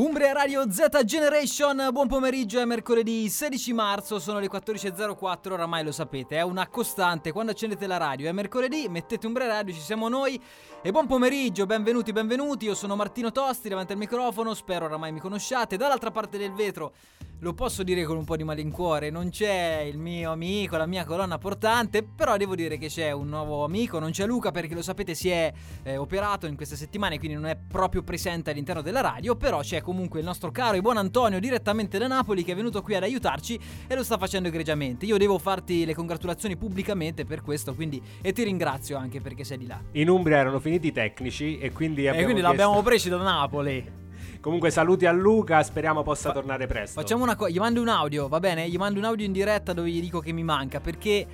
[0.00, 5.92] Umbria Radio Z Generation, buon pomeriggio, è mercoledì 16 marzo, sono le 14.04, oramai lo
[5.92, 10.08] sapete, è una costante, quando accendete la radio è mercoledì, mettete Umbria Radio, ci siamo
[10.08, 10.40] noi
[10.80, 15.20] e buon pomeriggio, benvenuti, benvenuti, io sono Martino Tosti davanti al microfono, spero oramai mi
[15.20, 16.94] conosciate, dall'altra parte del vetro
[17.42, 21.06] lo posso dire con un po' di malincuore, non c'è il mio amico, la mia
[21.06, 24.82] colonna portante, però devo dire che c'è un nuovo amico, non c'è Luca perché lo
[24.82, 25.50] sapete si è
[25.82, 29.80] eh, operato in queste settimane, quindi non è proprio presente all'interno della radio, però c'è
[29.90, 33.02] comunque il nostro caro e buon Antonio direttamente da Napoli che è venuto qui ad
[33.02, 33.58] aiutarci
[33.88, 35.04] e lo sta facendo egregiamente.
[35.04, 39.58] Io devo farti le congratulazioni pubblicamente per questo, quindi e ti ringrazio anche perché sei
[39.58, 39.80] di là.
[39.92, 43.16] In Umbria erano finiti i tecnici e quindi abbiamo E quindi chiesto- l'abbiamo preso da
[43.16, 43.98] Napoli.
[44.40, 47.00] Comunque saluti a Luca, speriamo possa Fa- tornare presto.
[47.00, 48.68] Facciamo una cosa, gli mando un audio, va bene?
[48.70, 51.26] Gli mando un audio in diretta dove gli dico che mi manca perché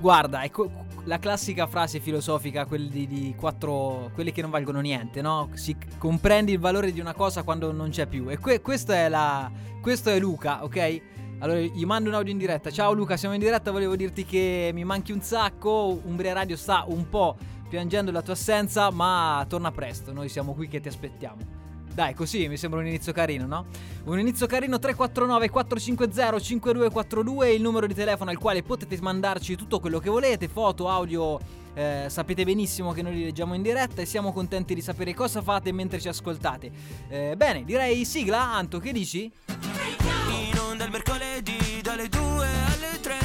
[0.00, 0.70] guarda, è co-
[1.04, 5.50] la classica frase filosofica, quelli di, quattro quelle che non valgono niente, no?
[5.54, 8.28] Si comprendi il valore di una cosa quando non c'è più.
[8.30, 11.00] E que- questo è la questo è Luca, ok?
[11.38, 12.70] Allora gli mando un audio in diretta.
[12.70, 15.98] Ciao Luca, siamo in diretta, volevo dirti che mi manchi un sacco.
[16.04, 20.12] Umbria Radio sta un po' piangendo la tua assenza, ma torna presto.
[20.12, 21.59] Noi siamo qui che ti aspettiamo.
[21.92, 23.66] Dai, così mi sembra un inizio carino, no?
[24.04, 29.80] Un inizio carino 349 450 5242 il numero di telefono al quale potete mandarci tutto
[29.80, 31.38] quello che volete, foto, audio,
[31.74, 35.42] eh, sapete benissimo che noi li leggiamo in diretta e siamo contenti di sapere cosa
[35.42, 36.70] fate mentre ci ascoltate.
[37.08, 39.30] Eh, bene, direi sigla, Anto, che dici?
[39.48, 43.18] In onda il mercoledì dalle 2 alle 3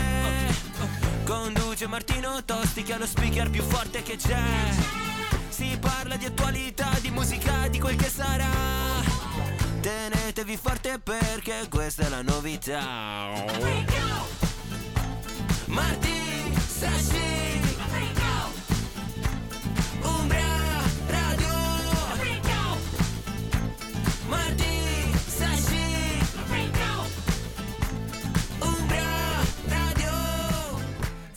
[1.26, 5.05] Conduce Martino Tosti che ha lo speaker più forte che c'è
[5.56, 8.50] Si parla di attualità, di musica, di quel che sarà.
[9.80, 13.31] Tenetevi forte perché questa è la novità.
[15.68, 17.34] Marti, Sashi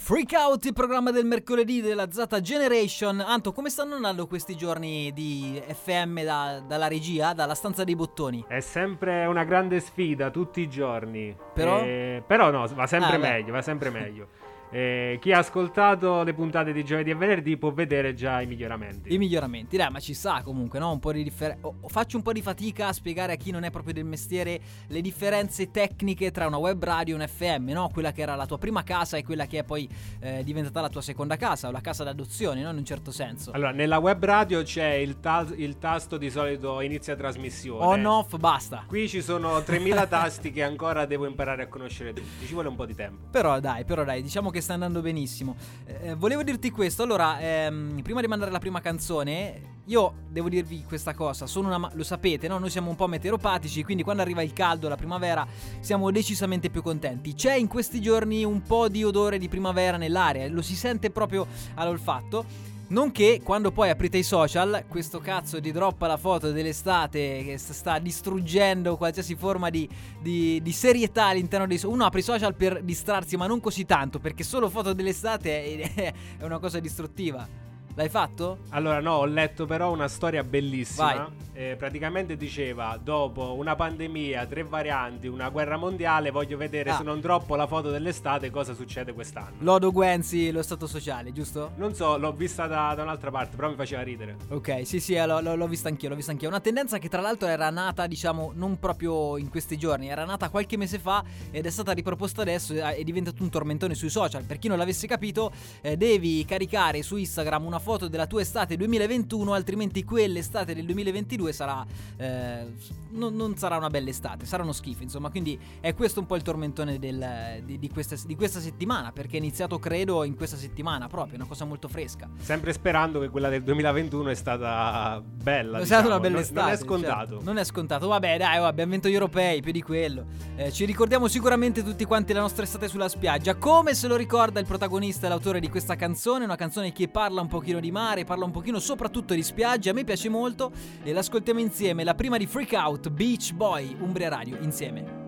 [0.08, 3.20] Freak Out, il programma del mercoledì della Zata Generation.
[3.20, 8.42] Anto, come stanno andando questi giorni di FM da- dalla regia, dalla stanza dei bottoni?
[8.48, 11.36] È sempre una grande sfida tutti i giorni.
[11.52, 11.82] Però?
[11.82, 13.28] Eh, però no, va sempre Ah, beh.
[13.28, 14.28] meglio, va sempre meglio.
[14.70, 19.12] Eh, chi ha ascoltato le puntate di giovedì e venerdì può vedere già i miglioramenti.
[19.12, 20.92] I miglioramenti, dai, ma ci sa comunque, no?
[20.92, 21.70] Un po' di differenza.
[21.86, 25.00] faccio un po' di fatica a spiegare a chi non è proprio del mestiere le
[25.00, 27.88] differenze tecniche tra una web radio e un FM, no?
[27.92, 29.88] Quella che era la tua prima casa e quella che è poi
[30.20, 32.70] eh, diventata la tua seconda casa, o la casa d'adozione, no?
[32.70, 33.52] In un certo senso.
[33.52, 37.84] Allora, nella web radio c'è il, ta- il tasto di solito inizia trasmissione.
[37.84, 38.84] On, off, basta.
[38.86, 42.46] Qui ci sono 3000 tasti che ancora devo imparare a conoscere tutti.
[42.46, 43.28] Ci vuole un po' di tempo.
[43.30, 45.56] Però dai, però dai, diciamo che sta andando benissimo.
[45.84, 50.84] Eh, volevo dirti questo, allora, ehm, prima di mandare la prima canzone, io devo dirvi
[50.86, 52.58] questa cosa, sono una ma- lo sapete, no?
[52.58, 55.46] Noi siamo un po' meteoropatici, quindi quando arriva il caldo, la primavera,
[55.80, 57.34] siamo decisamente più contenti.
[57.34, 61.46] C'è in questi giorni un po' di odore di primavera nell'aria, lo si sente proprio
[61.74, 62.76] all'olfatto.
[62.90, 67.98] Nonché quando poi aprite i social, questo cazzo di droppa la foto dell'estate che sta
[67.98, 69.86] distruggendo qualsiasi forma di,
[70.18, 71.94] di- di serietà all'interno dei social.
[71.94, 76.14] Uno apre i social per distrarsi, ma non così tanto, perché solo foto dell'estate è,
[76.38, 77.67] è una cosa distruttiva.
[77.98, 78.58] L'hai fatto?
[78.68, 81.28] Allora, no, ho letto però una storia bellissima.
[81.52, 86.96] Eh, praticamente diceva: dopo una pandemia, tre varianti, una guerra mondiale, voglio vedere Ah.
[86.98, 89.56] se non troppo la foto dell'estate cosa succede quest'anno.
[89.58, 91.72] Lodo Guenzi, lo stato sociale, giusto?
[91.74, 94.36] Non so, l'ho vista da, da un'altra parte, però mi faceva ridere.
[94.50, 96.46] Ok, sì, sì, l'ho, l'ho- vista anch'io, l'ho vista anch'io.
[96.46, 100.50] Una tendenza che tra l'altro era nata, diciamo, non proprio in questi giorni, era nata
[100.50, 104.44] qualche mese fa ed è stata riproposta adesso e è diventato un tormentone sui social.
[104.44, 105.50] Per chi non l'avesse capito,
[105.80, 111.52] eh, devi caricare su Instagram una foto della tua estate 2021, altrimenti quell'estate del 2022
[111.52, 111.86] sarà...
[112.16, 112.66] eh,
[113.10, 115.30] non, non sarà una bella estate, sarà uno schifo, insomma.
[115.30, 119.36] Quindi è questo un po' il tormentone del- di, di questa, di questa settimana, perché
[119.36, 122.28] è iniziato, credo, in questa settimana proprio, una cosa molto fresca.
[122.40, 125.78] Sempre sperando che quella del 2021 è stata bella.
[125.78, 126.00] È diciamo.
[126.02, 126.60] stata una bella Non- estate.
[126.60, 127.28] Non è scontato.
[127.30, 127.44] certo.
[127.44, 128.06] Non è scontato.
[128.08, 130.26] Vabbè, dai, oh, abbiamo vinto gli europei, più di quello.
[130.56, 133.54] Eh, ci ricordiamo sicuramente tutti quanti la nostra estate sulla spiaggia.
[133.56, 136.44] Come se lo ricorda il protagonista e l'autore di questa canzone.
[136.44, 139.90] Una canzone che parla un pochino di mare, parla un pochino soprattutto di spiaggia.
[139.90, 140.70] A me piace molto.
[141.02, 142.04] E l'ascoltiamo insieme.
[142.04, 145.27] La prima di Freak Out, Beach Boy, Umbria Radio, insieme.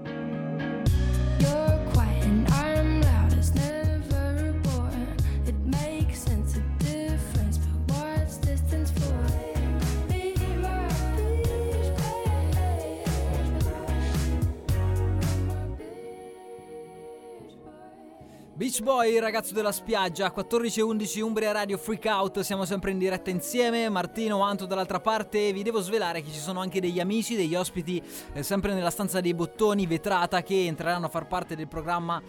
[18.61, 23.89] Beach Boy, ragazzo della spiaggia, 14.11 Umbria Radio Freak Out, siamo sempre in diretta insieme,
[23.89, 28.03] Martino, Anto dall'altra parte, vi devo svelare che ci sono anche degli amici, degli ospiti,
[28.35, 32.21] eh, sempre nella stanza dei bottoni vetrata, che entreranno a far parte del programma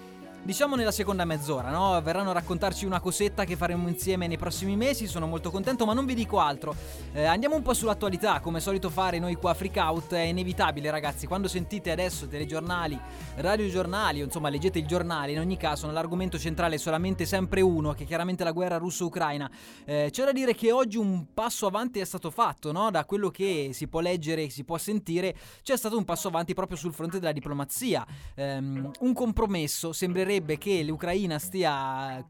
[0.43, 2.01] Diciamo nella seconda mezz'ora, no?
[2.01, 5.93] Verranno a raccontarci una cosetta che faremo insieme nei prossimi mesi, sono molto contento, ma
[5.93, 6.73] non vi dico altro.
[7.13, 10.89] Eh, andiamo un po' sull'attualità, come solito fare noi qua a Freak Out, è inevitabile
[10.89, 12.99] ragazzi, quando sentite adesso telegiornali,
[13.35, 17.93] radiogiornali, o insomma leggete il giornale, in ogni caso l'argomento centrale è solamente sempre uno,
[17.93, 19.49] che è chiaramente la guerra russo-ucraina.
[19.85, 22.89] Eh, c'è da dire che oggi un passo avanti è stato fatto, no?
[22.89, 26.77] Da quello che si può leggere, si può sentire, c'è stato un passo avanti proprio
[26.77, 28.03] sul fronte della diplomazia.
[28.33, 32.23] Ehm, un compromesso sembrerebbe che l'Ucraina stia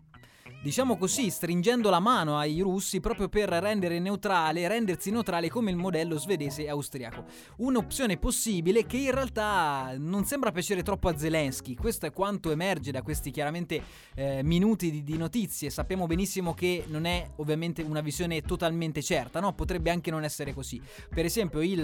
[0.61, 5.75] diciamo così, stringendo la mano ai russi proprio per rendere neutrale, rendersi neutrale come il
[5.75, 7.25] modello svedese e austriaco.
[7.57, 11.73] Un'opzione possibile che in realtà non sembra piacere troppo a Zelensky.
[11.73, 13.81] Questo è quanto emerge da questi chiaramente
[14.13, 15.69] eh, minuti di, di, notizie.
[15.69, 19.53] Sappiamo benissimo che non è ovviamente una visione totalmente certa, no?
[19.53, 20.79] Potrebbe anche non essere così.
[21.09, 21.81] Per esempio, il,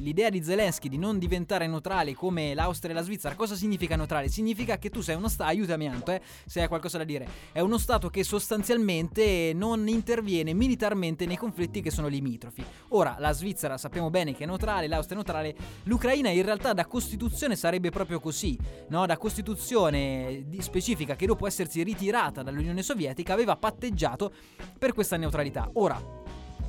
[0.00, 4.28] l'idea di Zelensky di non diventare neutrale come l'Austria e la Svizzera, cosa significa neutrale?
[4.28, 7.26] Significa che tu sei uno Stato, aiutami Anto, eh, se hai qualcosa da dire.
[7.52, 12.64] È uno Stato che sostanzialmente non interviene militarmente nei conflitti che sono limitrofi.
[12.90, 16.86] Ora, la Svizzera sappiamo bene che è neutrale, l'Austria è neutrale, l'Ucraina in realtà da
[16.86, 18.56] Costituzione sarebbe proprio così,
[18.90, 19.04] no?
[19.04, 24.32] Da Costituzione specifica che dopo essersi ritirata dall'Unione Sovietica aveva patteggiato
[24.78, 25.68] per questa neutralità.
[25.74, 26.27] Ora,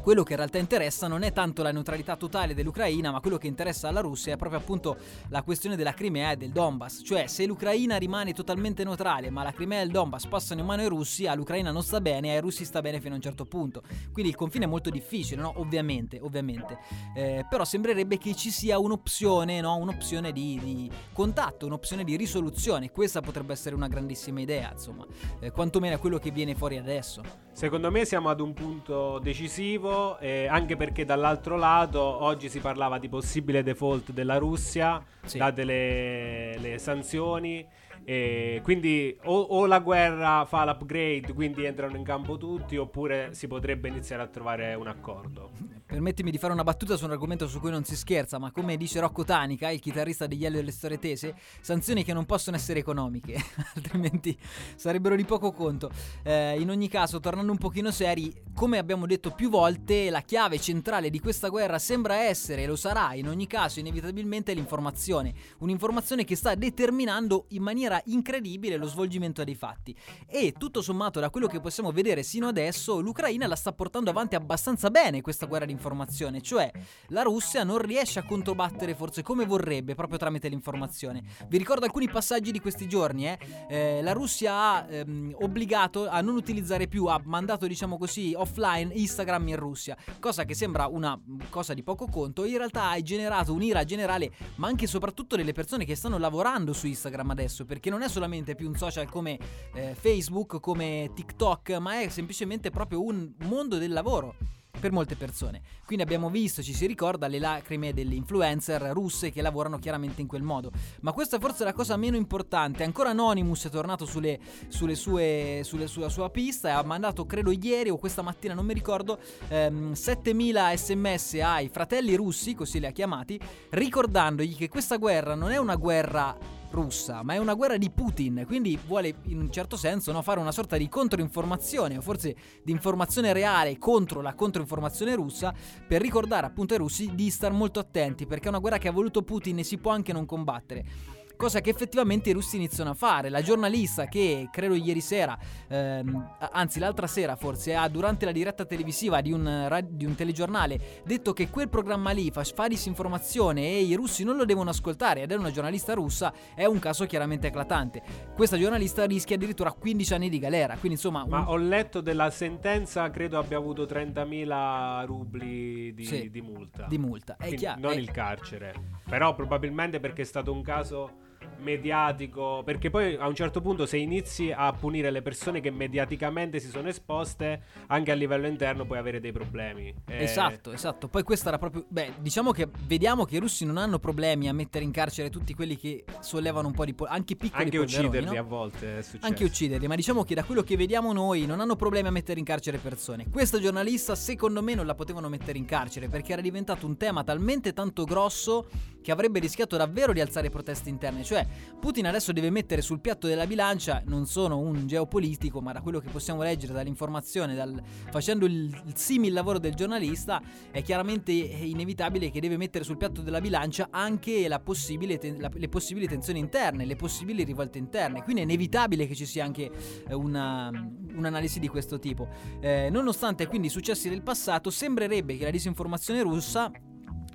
[0.10, 3.46] quello che in realtà interessa non è tanto la neutralità totale dell'Ucraina, ma quello che
[3.46, 4.98] interessa alla Russia è proprio appunto
[5.28, 7.04] la questione della Crimea e del Donbass.
[7.06, 10.82] Cioè, se l'Ucraina rimane totalmente neutrale, ma la Crimea e il Donbass passano in mano
[10.82, 13.46] ai russi, all'Ucraina non sta bene e ai russi sta bene fino a un certo
[13.46, 13.84] punto.
[14.12, 15.54] Quindi il confine è molto difficile, no?
[15.58, 16.80] Ovviamente, ovviamente.
[17.16, 19.76] Eh, però sembrerebbe che ci sia un'opzione, no?
[19.76, 22.90] Un'opzione di, di, contatto, un'opzione di risoluzione.
[22.90, 25.06] Questa potrebbe essere una grandissima idea, insomma.
[25.40, 27.22] Eh, quantomeno quello che viene fuori adesso.
[27.60, 33.00] Secondo me siamo ad un punto decisivo, eh, anche perché dall'altro lato oggi si parlava
[33.00, 35.38] di possibile default della Russia, sì.
[35.38, 37.66] date le, le sanzioni.
[38.04, 43.48] E quindi o, o, la guerra fa l'upgrade, quindi entrano in campo tutti, oppure si
[43.48, 45.51] potrebbe iniziare a trovare un accordo.
[45.90, 48.78] Permettimi di fare una battuta su un argomento su cui non si scherza, ma come
[48.78, 52.78] dice Rocco Tanica, il chitarrista degli Elio delle Storie Tese, sanzioni che non possono essere
[52.78, 53.44] economiche,
[53.74, 54.38] altrimenti
[54.76, 55.90] sarebbero di poco conto.
[56.22, 60.60] Eh, in ogni caso, tornando un pochino seri, come abbiamo detto più volte, la chiave
[60.60, 65.34] centrale di questa guerra sembra essere, e lo sarà in ogni caso, inevitabilmente l'informazione.
[65.58, 69.98] Un'informazione che sta determinando in maniera incredibile lo svolgimento dei fatti.
[70.28, 74.36] E tutto sommato, da quello che possiamo vedere sino adesso, l'Ucraina la sta portando avanti
[74.36, 76.70] abbastanza bene questa guerra di informazione, cioè
[77.08, 81.24] la Russia non riesce a controbattere forse come vorrebbe proprio tramite l'informazione.
[81.48, 83.40] Vi ricordo alcuni passaggi di questi giorni, eh?
[83.70, 88.92] Eh, la Russia ha ehm, obbligato a non utilizzare più, ha mandato diciamo così offline
[88.94, 93.54] Instagram in Russia, cosa che sembra una cosa di poco conto, in realtà ha generato
[93.54, 97.90] un'ira generale, ma anche e soprattutto delle persone che stanno lavorando su Instagram adesso, perché
[97.90, 99.38] non è solamente più un social come
[99.74, 104.36] eh, Facebook, come TikTok, ma è semplicemente proprio un mondo del lavoro
[104.80, 105.62] per molte persone.
[105.86, 110.28] Quindi abbiamo visto, ci si ricorda, le lacrime delle influencer russe che lavorano chiaramente in
[110.28, 110.71] quel modo.
[111.02, 112.83] Ma questa è forse la cosa meno importante.
[112.83, 117.52] Ancora Anonymous è tornato sulle, sulle sue, sulle, sulla sua pista e ha mandato, credo
[117.52, 122.86] ieri o questa mattina, non mi ricordo, ehm, 7000 sms ai fratelli russi, così li
[122.86, 127.78] ha chiamati, ricordandogli che questa guerra non è una guerra russa, ma è una guerra
[127.78, 132.02] di Putin, quindi vuole in un certo senso no, fare una sorta di controinformazione, o
[132.02, 135.54] forse di informazione reale contro la controinformazione russa,
[135.88, 138.92] per ricordare appunto ai russi di star molto attenti, perché è una guerra che ha
[138.92, 142.94] voluto Putin e si può anche non combattere cosa che effettivamente i russi iniziano a
[142.94, 143.30] fare.
[143.30, 148.66] La giornalista che credo ieri sera, ehm, anzi l'altra sera forse, ha durante la diretta
[148.66, 153.84] televisiva di un, di un telegiornale detto che quel programma lì fa, fa disinformazione e
[153.84, 157.48] i russi non lo devono ascoltare ed è una giornalista russa, è un caso chiaramente
[157.48, 158.04] eclatante.
[158.36, 161.26] Questa giornalista rischia addirittura 15 anni di galera, quindi insomma...
[161.26, 161.46] Ma un...
[161.48, 166.86] ho letto della sentenza, credo abbia avuto 30.000 rubli di, sì, di multa.
[166.90, 167.80] Di multa, è chiaro.
[167.80, 167.96] Non è...
[167.96, 168.74] il carcere,
[169.08, 171.28] però probabilmente perché è stato un caso
[171.59, 176.59] mediatico, perché poi a un certo punto se inizi a punire le persone che mediaticamente
[176.59, 179.94] si sono esposte, anche a livello interno puoi avere dei problemi.
[180.07, 180.23] Eh...
[180.23, 181.07] Esatto, esatto.
[181.07, 181.85] Poi questa era proprio...
[181.87, 185.54] Beh, diciamo che vediamo che i russi non hanno problemi a mettere in carcere tutti
[185.54, 186.94] quelli che sollevano un po' di...
[186.94, 188.39] Po- anche piccoli Anche ucciderli no?
[188.39, 189.25] a volte è successo.
[189.25, 192.39] Anche ucciderli, ma diciamo che da quello che vediamo noi non hanno problemi a mettere
[192.39, 193.28] in carcere persone.
[193.30, 197.23] Questa giornalista secondo me non la potevano mettere in carcere perché era diventato un tema
[197.23, 198.68] talmente tanto grosso
[199.01, 201.23] che avrebbe rischiato davvero di alzare proteste interne.
[201.23, 201.47] Cioè,
[201.80, 206.00] Putin adesso deve mettere sul piatto della bilancia, non sono un geopolitico, ma da quello
[206.00, 210.42] che possiamo leggere dall'informazione, dal, facendo il, il simil lavoro del giornalista,
[210.72, 215.70] è chiaramente inevitabile che deve mettere sul piatto della bilancia anche la possibile la- le
[215.70, 218.24] possibili tensioni interne, le possibili rivolte interne.
[218.24, 219.72] Quindi è inevitabile che ci sia anche
[220.08, 220.70] eh, una,
[221.16, 222.28] un'analisi di questo tipo.
[222.60, 226.72] Eh, nonostante quindi i successi del passato, sembrerebbe che la disinformazione russa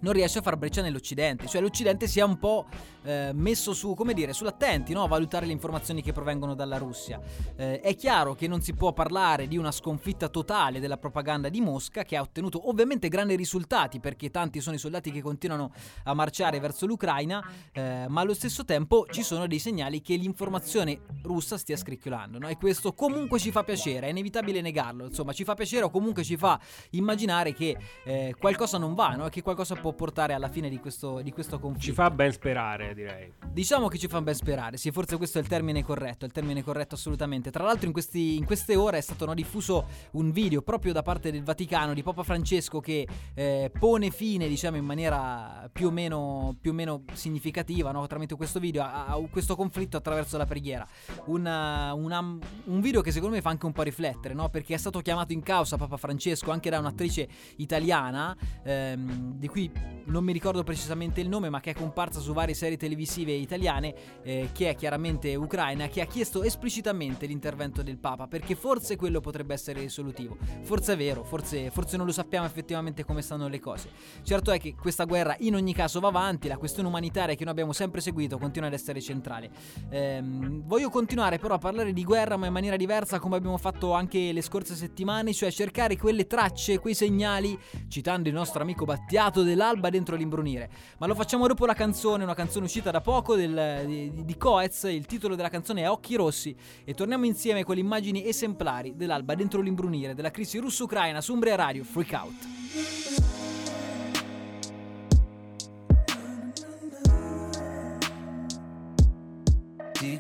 [0.01, 2.67] non riesce a far breccia nell'Occidente, cioè l'Occidente sia un po'
[3.05, 5.03] eh, messo su, come dire, sull'attenti, no?
[5.03, 7.21] a valutare le informazioni che provengono dalla Russia.
[7.57, 11.61] Eh, è chiaro che non si può parlare di una sconfitta totale della propaganda di
[11.61, 15.73] Mosca, che ha ottenuto ovviamente grandi risultati, perché tanti sono i soldati che continuano
[16.05, 21.01] a marciare verso l'Ucraina, eh, ma allo stesso tempo ci sono dei segnali che l'informazione
[21.23, 22.49] russa stia scricchiolando, no?
[22.49, 26.25] e questo comunque ci fa piacere, è inevitabile negarlo, insomma ci fa piacere o comunque
[26.25, 26.59] ci fa
[26.91, 29.29] immaginare che eh, qualcosa non va, no?
[29.29, 31.87] che qualcosa può portare alla fine di questo, di questo conflitto.
[31.87, 33.33] Ci fa ben sperare, direi.
[33.51, 36.63] Diciamo che ci fa ben sperare, sì, forse questo è il termine corretto, il termine
[36.63, 37.51] corretto assolutamente.
[37.51, 41.03] Tra l'altro in, questi, in queste ore è stato no, diffuso un video proprio da
[41.03, 45.91] parte del Vaticano di Papa Francesco che eh, pone fine, diciamo, in maniera più o
[45.91, 50.47] meno, più o meno significativa, no, tramite questo video, a, a questo conflitto attraverso la
[50.47, 50.87] preghiera.
[51.27, 54.49] Una, una, un video che secondo me fa anche un po' riflettere, no?
[54.49, 59.71] Perché è stato chiamato in causa Papa Francesco anche da un'attrice italiana, ehm, di cui
[60.07, 63.95] non mi ricordo precisamente il nome, ma che è comparsa su varie serie televisive italiane,
[64.23, 69.21] eh, che è chiaramente ucraina, che ha chiesto esplicitamente l'intervento del Papa, perché forse quello
[69.21, 70.37] potrebbe essere risolutivo.
[70.63, 73.91] Forse è vero, forse, forse non lo sappiamo effettivamente come stanno le cose.
[74.23, 77.53] Certo è che questa guerra in ogni caso va avanti, la questione umanitaria che noi
[77.53, 79.51] abbiamo sempre seguito continua ad essere centrale.
[79.91, 83.93] Ehm, voglio continuare però a parlare di guerra, ma in maniera diversa, come abbiamo fatto
[83.93, 89.43] anche le scorse settimane, cioè cercare quelle tracce, quei segnali, citando il nostro amico Battiato
[89.65, 90.71] dell'Alba dentro l'imbrunire.
[90.99, 94.85] Ma lo facciamo dopo la canzone, una canzone uscita da poco del, di, di Coez,
[94.85, 96.55] il titolo della canzone è Occhi Rossi
[96.85, 101.55] e torniamo insieme con le immagini esemplari dell'Alba dentro l'imbrunire della crisi russo-ucraina su Umbria
[101.55, 102.47] Radio Freak Out.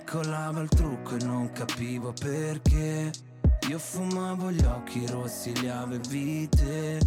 [0.07, 3.11] Colava il trucco e non capivo perché
[3.69, 7.01] Io fumavo gli occhi rossi, li avevi te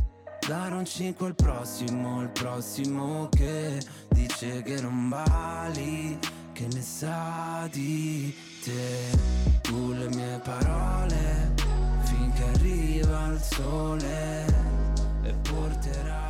[0.48, 6.18] Dare un 5 al prossimo, il prossimo che Dice che non vali,
[6.54, 9.60] che ne sa di te.
[9.62, 11.54] Tu le mie parole,
[12.04, 14.46] finché arriva il sole
[15.24, 16.27] E porterai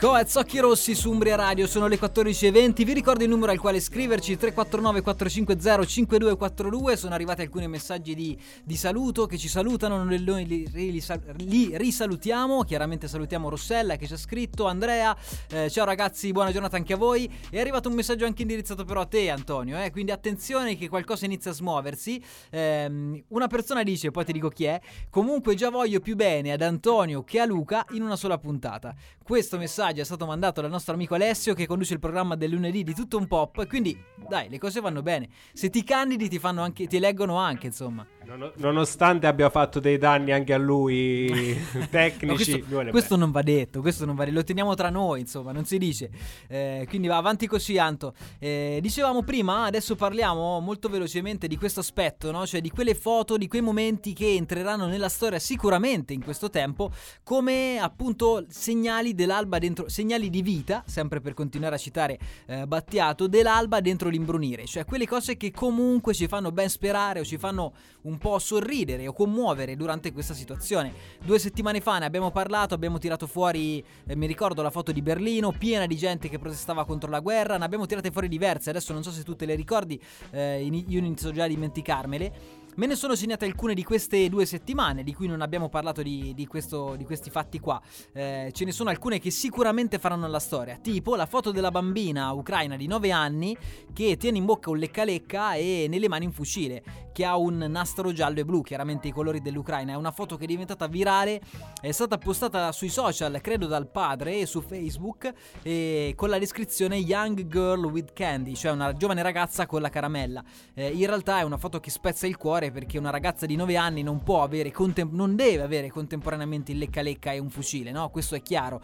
[0.00, 3.80] Coez Occhi Rossi su Umbria Radio, sono le 14.20, vi ricordo il numero al quale
[3.80, 10.24] scriverci 349 450 5242, sono arrivati alcuni messaggi di, di saluto che ci salutano, noi
[10.24, 11.04] li, li, li,
[11.36, 15.14] li, risalutiamo, chiaramente salutiamo Rossella che ci ha scritto, Andrea,
[15.50, 19.02] eh, ciao ragazzi, buona giornata anche a voi, è arrivato un messaggio anche indirizzato però
[19.02, 24.10] a te Antonio, eh, quindi attenzione che qualcosa inizia a smuoversi, eh, una persona dice,
[24.10, 24.80] poi ti dico chi è,
[25.10, 29.58] comunque già voglio più bene ad Antonio che a Luca in una sola puntata, questo
[29.58, 32.94] messaggio è stato mandato dal nostro amico Alessio che conduce il programma del lunedì di
[32.94, 33.66] tutto un pop.
[33.66, 35.28] Quindi, dai, le cose vanno bene.
[35.52, 38.06] Se ti candidi, ti fanno anche, ti eleggono anche, insomma.
[38.36, 41.28] Non- nonostante abbia fatto dei danni anche a lui
[41.90, 45.20] tecnici, No, questo, questo non va detto, questo non va detto, lo teniamo tra noi,
[45.20, 46.10] insomma, non si dice.
[46.48, 48.14] Eh, quindi va avanti così, Anto.
[48.38, 52.46] Eh, dicevamo prima, adesso parliamo molto velocemente di questo aspetto, no?
[52.46, 56.90] cioè di quelle foto, di quei momenti che entreranno nella storia sicuramente in questo tempo,
[57.22, 63.26] come appunto segnali dell'alba dentro, segnali di vita, sempre per continuare a citare eh, Battiato,
[63.26, 67.72] dell'alba dentro l'imbrunire, cioè quelle cose che comunque ci fanno ben sperare o ci fanno
[68.02, 70.92] un po' sorridere o commuovere durante questa situazione.
[71.22, 75.02] Due settimane fa ne abbiamo parlato, abbiamo tirato fuori, eh, mi ricordo la foto di
[75.02, 78.92] Berlino, piena di gente che protestava contro la guerra, ne abbiamo tirate fuori diverse, adesso
[78.92, 82.59] non so se tu te le ricordi, eh, io inizio già a dimenticarmele.
[82.80, 86.32] Me ne sono segnate alcune di queste due settimane, di cui non abbiamo parlato di,
[86.32, 87.78] di questo- di questi fatti qua.
[88.14, 92.32] Eh, ce ne sono alcune che sicuramente faranno la storia, tipo la foto della bambina
[92.32, 93.54] ucraina di 9 anni
[93.92, 96.82] che tiene in bocca un lecca lecca e nelle mani un fucile,
[97.12, 99.92] che ha un nastro giallo e blu, chiaramente i colori dell'Ucraina.
[99.92, 101.42] È una foto che è diventata virale,
[101.82, 105.30] è stata postata sui social, credo dal padre, e su Facebook,
[105.62, 110.42] e con la descrizione Young Girl with Candy, cioè una giovane ragazza con la caramella.
[110.72, 113.76] Eh, in realtà è una foto che spezza il cuore perché una ragazza di 9
[113.76, 117.90] anni non può avere, contem- non deve avere contemporaneamente il lecca lecca e un fucile,
[117.90, 118.10] no?
[118.10, 118.80] Questo è chiaro.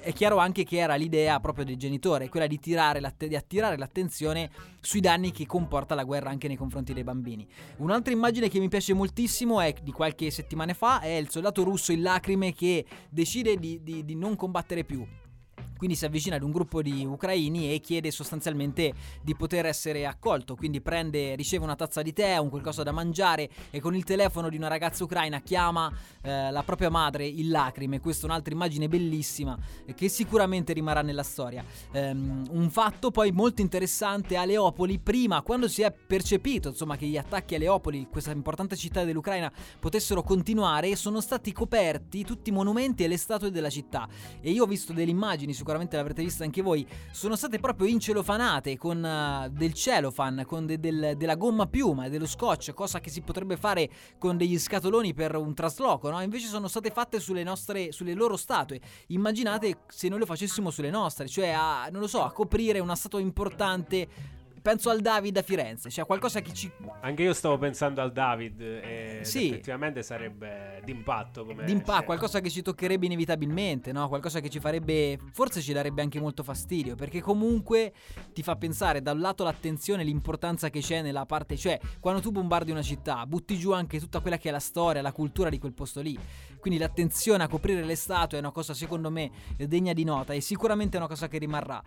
[0.00, 4.50] È chiaro anche che era l'idea proprio del genitore, quella di, l'atte- di attirare l'attenzione
[4.80, 7.46] sui danni che comporta la guerra anche nei confronti dei bambini.
[7.76, 11.92] Un'altra immagine che mi piace moltissimo è di qualche settimana fa, è il soldato russo
[11.92, 15.06] in lacrime che decide di, di- di non combattere più.
[15.80, 20.54] Quindi si avvicina ad un gruppo di ucraini e chiede sostanzialmente di poter essere accolto,
[20.54, 24.50] quindi prende, riceve una tazza di tè, un qualcosa da mangiare e con il telefono
[24.50, 28.88] di una ragazza ucraina chiama eh, la propria madre in lacrime, questa è un'altra immagine
[28.88, 29.58] bellissima
[29.94, 31.64] che sicuramente rimarrà nella storia.
[31.92, 37.06] Um, un fatto poi molto interessante a Leopoli, prima quando si è percepito insomma che
[37.06, 42.52] gli attacchi a Leopoli, questa importante città dell'Ucraina, potessero continuare, sono stati coperti tutti i
[42.52, 44.06] monumenti e le statue della città.
[44.42, 47.86] E io ho visto delle immagini su sicuramente l'avrete vista anche voi, sono state proprio
[47.86, 53.08] incelofanate con uh, del celofan, con de- del, della gomma piuma dello scotch, cosa che
[53.08, 56.20] si potrebbe fare con degli scatoloni per un trasloco, no?
[56.22, 58.80] Invece sono state fatte sulle nostre, sulle loro statue.
[59.08, 62.96] Immaginate se noi lo facessimo sulle nostre, cioè a, non lo so, a coprire una
[62.96, 66.70] statua importante penso al David a Firenze, cioè qualcosa che ci...
[67.00, 69.48] Anche io stavo pensando al David e sì.
[69.48, 71.64] effettivamente sarebbe d'impatto come...
[71.64, 74.08] D'impatto, qualcosa che ci toccherebbe inevitabilmente, no?
[74.08, 75.18] Qualcosa che ci farebbe...
[75.32, 77.92] forse ci darebbe anche molto fastidio, perché comunque
[78.32, 81.56] ti fa pensare da un lato l'attenzione, l'importanza che c'è nella parte...
[81.56, 85.02] cioè quando tu bombardi una città, butti giù anche tutta quella che è la storia,
[85.02, 86.18] la cultura di quel posto lì.
[86.60, 90.40] Quindi l'attenzione a coprire le statue è una cosa secondo me degna di nota e
[90.42, 91.82] sicuramente è una cosa che rimarrà.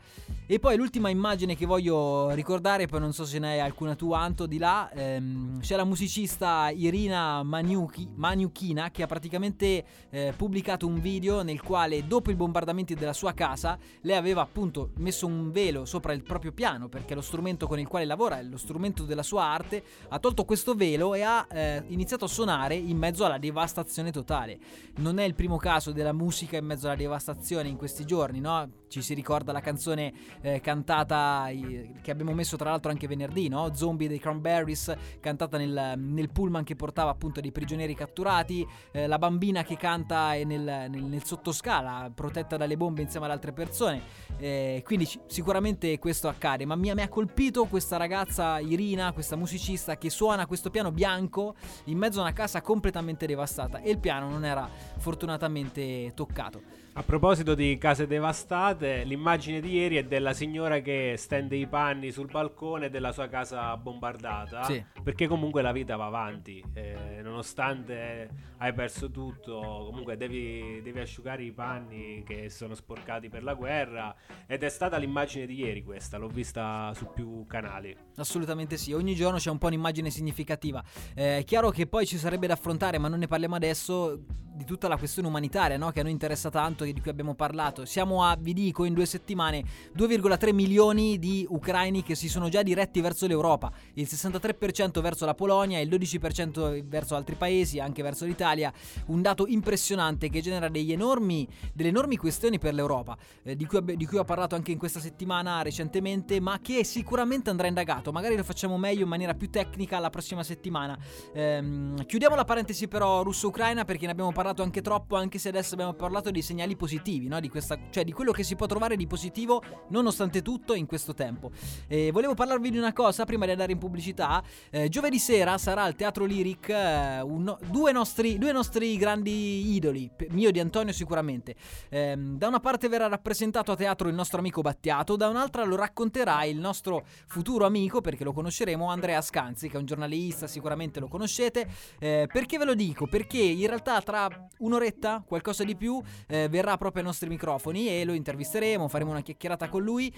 [0.48, 4.14] E poi l'ultima immagine che voglio ricordare, poi non so se ne hai alcuna tu
[4.14, 10.88] Anto di là, ehm, c'è la musicista Irina Maniuchi, Maniuchina che ha praticamente eh, pubblicato
[10.88, 15.52] un video nel quale dopo i bombardamenti della sua casa lei aveva appunto messo un
[15.52, 19.04] velo sopra il proprio piano perché lo strumento con il quale lavora è lo strumento
[19.04, 23.26] della sua arte, ha tolto questo velo e ha eh, iniziato a suonare in mezzo
[23.26, 24.60] alla devastazione totale
[24.98, 28.70] non è il primo caso della musica in mezzo alla devastazione in questi giorni, no?
[28.88, 33.48] Ci si ricorda la canzone eh, cantata eh, che abbiamo messo tra l'altro anche venerdì,
[33.48, 33.74] no?
[33.74, 39.18] Zombie dei Cranberries, cantata nel, nel pullman che portava appunto dei prigionieri catturati, eh, la
[39.18, 44.02] bambina che canta nel, nel, nel, sottoscala, protetta dalle bombe insieme ad altre persone.
[44.38, 49.36] Eh, quindi c- sicuramente questo accade, ma mi, mi ha colpito questa ragazza Irina, questa
[49.36, 54.00] musicista che suona questo piano bianco in mezzo a una casa completamente devastata e il
[54.00, 56.83] piano non era fortunatamente toccato.
[56.96, 62.12] A proposito di case devastate, l'immagine di ieri è della signora che stende i panni
[62.12, 64.62] sul balcone della sua casa bombardata.
[64.66, 64.86] Sì.
[65.02, 66.64] Perché comunque la vita va avanti.
[66.72, 73.42] Eh, nonostante hai perso tutto, comunque devi, devi, asciugare i panni che sono sporcati per
[73.42, 74.14] la guerra.
[74.46, 77.98] Ed è stata l'immagine di ieri questa, l'ho vista su più canali.
[78.18, 80.84] Assolutamente sì, ogni giorno c'è un po' un'immagine significativa.
[81.16, 84.66] Eh, è chiaro che poi ci sarebbe da affrontare, ma non ne parliamo adesso, di
[84.66, 85.90] tutta la questione umanitaria no?
[85.90, 87.86] che a noi interessa tanto di cui abbiamo parlato.
[87.86, 89.64] Siamo a, vi dico, in due settimane
[89.96, 95.34] 2,3 milioni di ucraini che si sono già diretti verso l'Europa, il 63% verso la
[95.34, 98.74] Polonia, il 12% verso altri paesi, anche verso l'Italia.
[99.08, 104.06] Un dato impressionante che genera enormi, delle enormi questioni per l'Europa, eh, di, cui, di,
[104.06, 108.12] cui, ho parlato anche in questa settimana recentemente, ma che sicuramente andrà indagato.
[108.12, 110.98] Magari lo facciamo meglio in maniera più tecnica la prossima settimana.
[111.34, 115.74] Ehm, chiudiamo la parentesi però russo-ucraina perché ne abbiamo parlato anche troppo, anche se adesso
[115.74, 117.40] abbiamo parlato di segnali segnali positivi, no?
[117.40, 121.14] di questa, cioè di quello che si può trovare di positivo nonostante tutto in questo
[121.14, 121.52] tempo.
[121.88, 124.44] E volevo parlarvi di una cosa prima di andare in pubblicità.
[124.70, 130.10] Eh, giovedì sera sarà al Teatro Lyric eh, un, due, nostri, due, nostri, grandi idoli,
[130.30, 131.56] mio di Antonio sicuramente.
[131.90, 135.76] Eh, da una parte verrà rappresentato a teatro il nostro amico Battiato, da un'altra lo
[135.76, 141.00] racconterà il nostro futuro amico, perché lo conosceremo, Andrea Scanzi, che è un giornalista, sicuramente
[141.00, 141.68] lo conoscete.
[142.00, 143.08] Eh, perché ve lo dico?
[143.08, 144.28] Perché in realtà tra
[144.60, 149.12] un'oretta, qualcosa di più, eh, verrà verrà proprio ai nostri microfoni e lo intervisteremo, faremo
[149.12, 150.14] una chiacchierata con lui.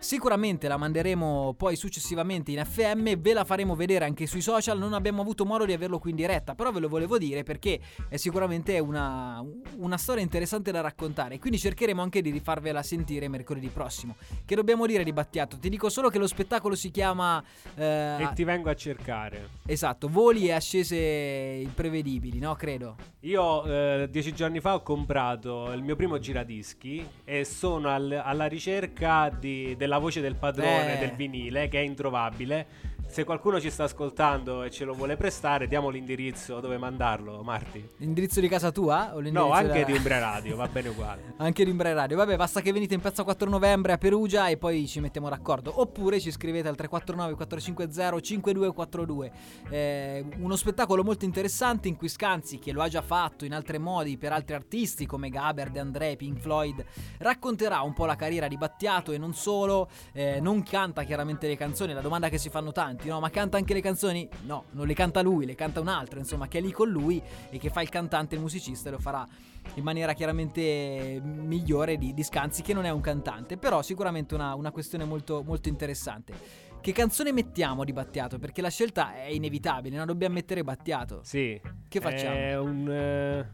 [0.00, 4.92] Sicuramente la manderemo poi successivamente in FM, ve la faremo vedere anche sui social, non
[4.92, 8.16] abbiamo avuto modo di averlo qui in diretta, però ve lo volevo dire perché è
[8.16, 9.44] sicuramente una,
[9.76, 14.14] una storia interessante da raccontare, quindi cercheremo anche di rifarvela sentire mercoledì prossimo.
[14.44, 15.58] Che dobbiamo dire di Battiato?
[15.58, 17.42] Ti dico solo che lo spettacolo si chiama...
[17.74, 19.48] Eh, e ti vengo a cercare.
[19.66, 22.54] Esatto, voli e ascese imprevedibili, no?
[22.54, 22.96] Credo.
[23.22, 28.46] Io eh, dieci giorni fa ho comprato il mio primo giradischi e sono al, alla
[28.46, 30.98] ricerca di, della voce del padrone eh.
[30.98, 32.66] del vinile che è introvabile
[33.08, 37.84] se qualcuno ci sta ascoltando e ce lo vuole prestare, diamo l'indirizzo dove mandarlo, Marti.
[37.96, 39.14] L'indirizzo di casa tua?
[39.30, 39.84] No, anche da...
[39.86, 41.34] di Umbra Radio, va bene uguale.
[41.38, 42.18] anche di Umbra Radio.
[42.18, 45.80] Vabbè, basta che venite in piazza 4 novembre a Perugia e poi ci mettiamo d'accordo.
[45.80, 49.32] Oppure ci scrivete al 349 450 5242.
[49.70, 53.78] Eh, uno spettacolo molto interessante in cui Scanzi, che lo ha già fatto in altri
[53.78, 56.84] modi per altri artisti come Gaber, De André, Pink Floyd,
[57.18, 59.88] racconterà un po' la carriera di Battiato e non solo.
[60.12, 63.20] Eh, non canta chiaramente le canzoni, la domanda che si fanno tanti cantanti, no?
[63.20, 64.28] Ma canta anche le canzoni?
[64.42, 67.22] No, non le canta lui, le canta un altro, insomma, che è lì con lui
[67.50, 69.26] e che fa il cantante, il musicista e lo farà
[69.74, 74.54] in maniera chiaramente migliore di, di Scanzi, che non è un cantante, però sicuramente una,
[74.54, 76.66] una questione molto, molto interessante.
[76.80, 78.38] Che canzone mettiamo di Battiato?
[78.38, 80.04] Perché la scelta è inevitabile, no?
[80.04, 81.20] Dobbiamo mettere Battiato.
[81.24, 81.60] Sì.
[81.88, 82.34] Che facciamo?
[82.34, 83.50] È un, eh,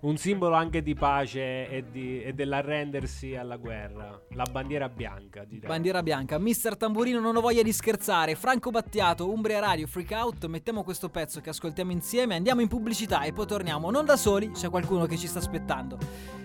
[0.00, 4.20] un simbolo anche di pace e, di- e dell'arrendersi alla guerra.
[4.30, 5.68] La bandiera bianca, direi.
[5.68, 10.46] Bandiera bianca, Mister Tamburino non ho voglia di scherzare, Franco Battiato, Umbria Radio, Freak Out,
[10.46, 14.50] mettiamo questo pezzo che ascoltiamo insieme, andiamo in pubblicità e poi torniamo, non da soli,
[14.50, 15.98] c'è qualcuno che ci sta aspettando.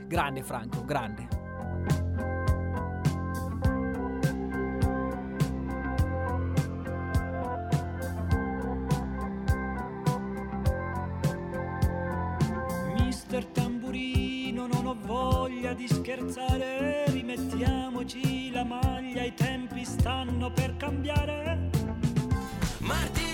[0.07, 2.32] Grande Franco, grande.
[13.33, 21.71] Mister Tamburino, non ho voglia di scherzare, rimettiamoci la maglia, i tempi stanno per cambiare.
[22.81, 23.32] Marti,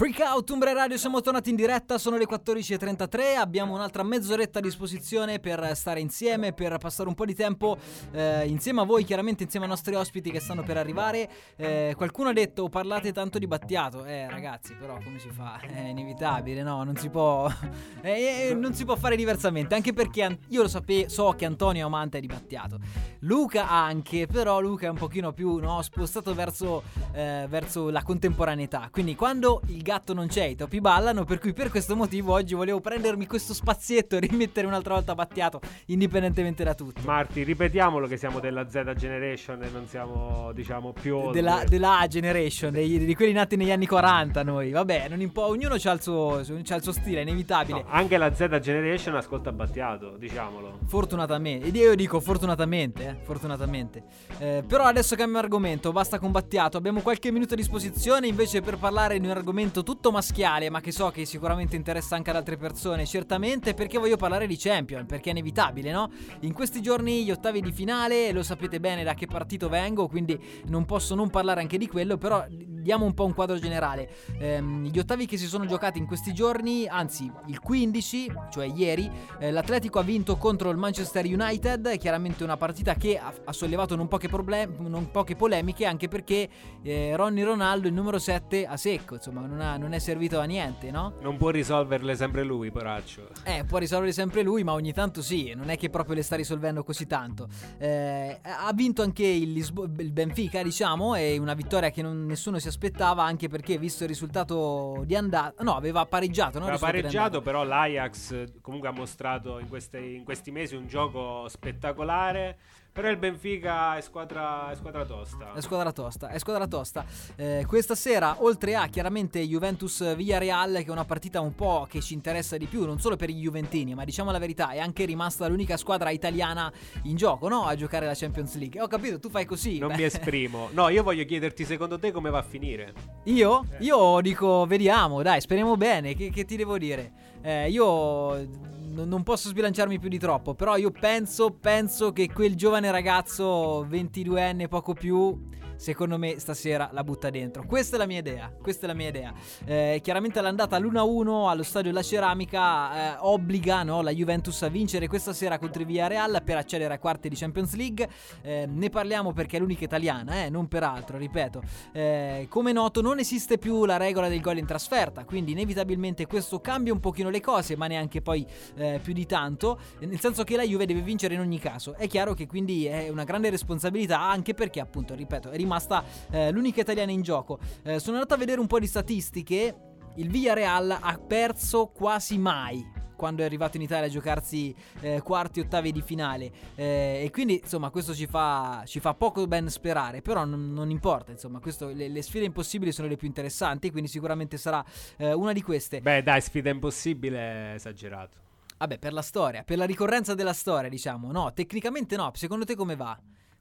[0.00, 4.62] Freak Out, Umbra Radio, siamo tornati in diretta, sono le 14.33, abbiamo un'altra mezz'oretta a
[4.62, 7.76] disposizione per stare insieme, per passare un po' di tempo
[8.12, 11.28] eh, insieme a voi, chiaramente insieme ai nostri ospiti che stanno per arrivare.
[11.54, 15.60] Eh, qualcuno ha detto parlate tanto di Battiato, eh ragazzi però come si fa?
[15.60, 16.82] È inevitabile, no?
[16.82, 17.46] Non si può,
[18.00, 21.82] eh, eh, non si può fare diversamente, anche perché io lo sape- so che Antonio
[21.82, 22.78] è amante di Battiato,
[23.18, 28.88] Luca anche, però Luca è un pochino più no, spostato verso, eh, verso la contemporaneità,
[28.90, 32.54] quindi quando il gatto non c'è i topi ballano, per cui per questo motivo oggi
[32.54, 37.00] volevo prendermi questo spazietto e rimettere un'altra volta Battiato, indipendentemente da tutto.
[37.04, 41.32] Marti, ripetiamolo che siamo della Z Generation e non siamo, diciamo, più.
[41.32, 45.46] Della, della A generation, dei- di quelli nati negli anni 40 noi, vabbè, non impo-
[45.46, 47.82] ognuno ha il, suo, c'ha il suo stile, è inevitabile.
[47.82, 50.78] No, anche la Z Generation ascolta Battiato, diciamolo.
[50.86, 54.04] Fortunatamente, ed io dico fortunatamente, eh, fortunatamente.
[54.38, 58.76] Eh, però adesso cambio argomento, basta con Battiato, abbiamo qualche minuto a disposizione invece per
[58.76, 62.56] parlare di un argomento tutto maschiale, ma che so che sicuramente interessa anche ad altre
[62.56, 66.10] persone, certamente perché voglio parlare di Champion, perché è inevitabile, no?
[66.40, 70.38] In questi giorni gli ottavi di finale, lo sapete bene da che partito vengo, quindi
[70.66, 72.44] non posso non parlare anche di quello, però
[72.80, 74.08] diamo un po' un quadro generale.
[74.38, 79.10] Ehm, gli ottavi che si sono giocati in questi giorni, anzi il 15, cioè ieri,
[79.38, 83.96] eh, l'Atletico ha vinto contro il Manchester United, chiaramente una partita che ha, ha sollevato
[83.96, 86.48] non poche, problem- non poche polemiche, anche perché
[86.82, 90.44] eh, Ronny Ronaldo, il numero 7, a secco, insomma non, ha- non è servito a
[90.44, 91.14] niente, no?
[91.20, 93.28] Non può risolverle sempre lui, poraccio.
[93.44, 96.36] Eh, può risolvere sempre lui, ma ogni tanto sì, non è che proprio le sta
[96.36, 97.48] risolvendo così tanto.
[97.78, 102.58] Eh, ha vinto anche il, Lisbo- il Benfica, diciamo, è una vittoria che non- nessuno
[102.58, 106.64] si aspettava, anche perché visto il risultato di andata, no, aveva pareggiato, no?
[106.64, 111.46] Aveva pareggiato, però l'Ajax eh, comunque ha mostrato in, queste- in questi mesi un gioco
[111.48, 112.58] spettacolare.
[112.92, 115.52] Però il Benfica è squadra, è squadra tosta.
[115.52, 117.04] È squadra tosta, è squadra tosta.
[117.36, 122.00] Eh, questa sera, oltre a chiaramente Juventus Villarreal, che è una partita un po' che
[122.00, 125.04] ci interessa di più, non solo per i Juventini, ma diciamo la verità, è anche
[125.04, 126.70] rimasta l'unica squadra italiana
[127.04, 127.64] in gioco, no?
[127.64, 128.80] A giocare la Champions League.
[128.80, 129.78] Ho capito, tu fai così.
[129.78, 129.96] Non beh.
[129.96, 130.68] mi esprimo.
[130.72, 132.92] No, io voglio chiederti secondo te come va a finire.
[133.24, 133.66] Io?
[133.78, 136.14] Io dico, vediamo, dai, speriamo bene.
[136.14, 137.12] Che, che ti devo dire?
[137.42, 138.68] Eh, io
[139.04, 144.68] non posso sbilanciarmi più di troppo, però io penso, penso che quel giovane ragazzo, 22enne,
[144.68, 145.38] poco più,
[145.80, 147.64] secondo me stasera la butta dentro.
[147.64, 149.32] Questa è la mia idea, questa è la mia idea.
[149.64, 155.08] Eh, chiaramente l'andata all'1-1 allo stadio La Ceramica eh, obbliga no, la Juventus a vincere
[155.08, 158.06] questa sera contro il Villarreal per accedere ai quarti di Champions League.
[158.42, 161.62] Eh, ne parliamo perché è l'unica italiana, eh, non per altro, ripeto.
[161.92, 166.60] Eh, come noto non esiste più la regola del gol in trasferta, quindi inevitabilmente questo
[166.60, 170.56] cambia un pochino le cose, ma neanche poi eh, più di tanto, nel senso che
[170.56, 171.94] la Juve deve vincere in ogni caso.
[171.94, 176.50] È chiaro che quindi è una grande responsabilità anche perché appunto, ripeto, è rimasta eh,
[176.50, 177.58] l'unica italiana in gioco.
[177.84, 179.76] Eh, sono andato a vedere un po' di statistiche,
[180.16, 185.60] il Villarreal ha perso quasi mai quando è arrivato in Italia a giocarsi eh, quarti
[185.60, 190.22] ottavi di finale Eh, e quindi insomma questo ci fa, ci fa poco ben sperare
[190.22, 194.08] però non, non importa insomma questo- le, le sfide impossibili sono le più interessanti quindi
[194.08, 194.82] sicuramente sarà
[195.18, 198.38] eh, una di queste Beh, dai, sfida impossibile esagerato.
[198.78, 202.74] vabbè per la storia per la ricorrenza della storia diciamo no tecnicamente no secondo te
[202.74, 203.18] come va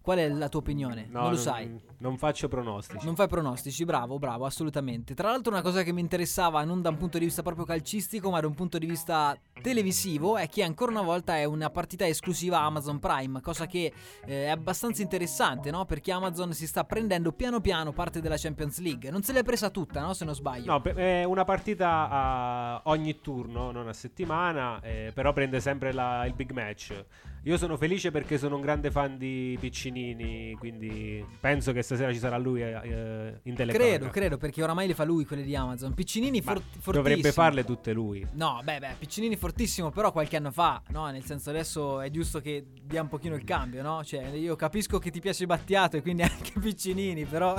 [0.10, 3.06] qual è la tua opinione No, non lo sai Non faccio pronostici.
[3.06, 5.14] Non fai pronostici, bravo, bravo, assolutamente.
[5.14, 8.30] Tra l'altro una cosa che mi interessava non da un punto di vista proprio calcistico,
[8.30, 12.08] ma da un punto di vista televisivo è che ancora una volta è una partita
[12.08, 13.92] esclusiva Amazon Prime, cosa che
[14.26, 15.84] eh, è abbastanza interessante, no?
[15.86, 19.12] Perché Amazon si sta prendendo piano piano parte della Champions League.
[19.12, 20.14] Non se l'è presa tutta, no?
[20.14, 20.72] Se non sbaglio.
[20.72, 26.26] No, è una partita a ogni turno, non a settimana, eh, però prende sempre la-
[26.26, 27.06] il big match.
[27.44, 32.20] Io sono felice perché sono un grande fan di Piccinini, quindi penso che stasera ci
[32.20, 33.98] sarà lui eh, eh, in telecamera.
[33.98, 35.94] Credo, credo, perché oramai le fa lui quelle di Amazon.
[35.94, 36.94] Piccinini for- fortissimo.
[36.94, 38.28] Dovrebbe farle tutte lui.
[38.34, 41.10] No, beh, beh, Piccinini fortissimo, però qualche anno fa, no?
[41.10, 44.04] Nel senso adesso è giusto che dia un pochino il cambio, no?
[44.04, 47.56] Cioè, io capisco che ti piace Battiato e quindi anche Piccinini, però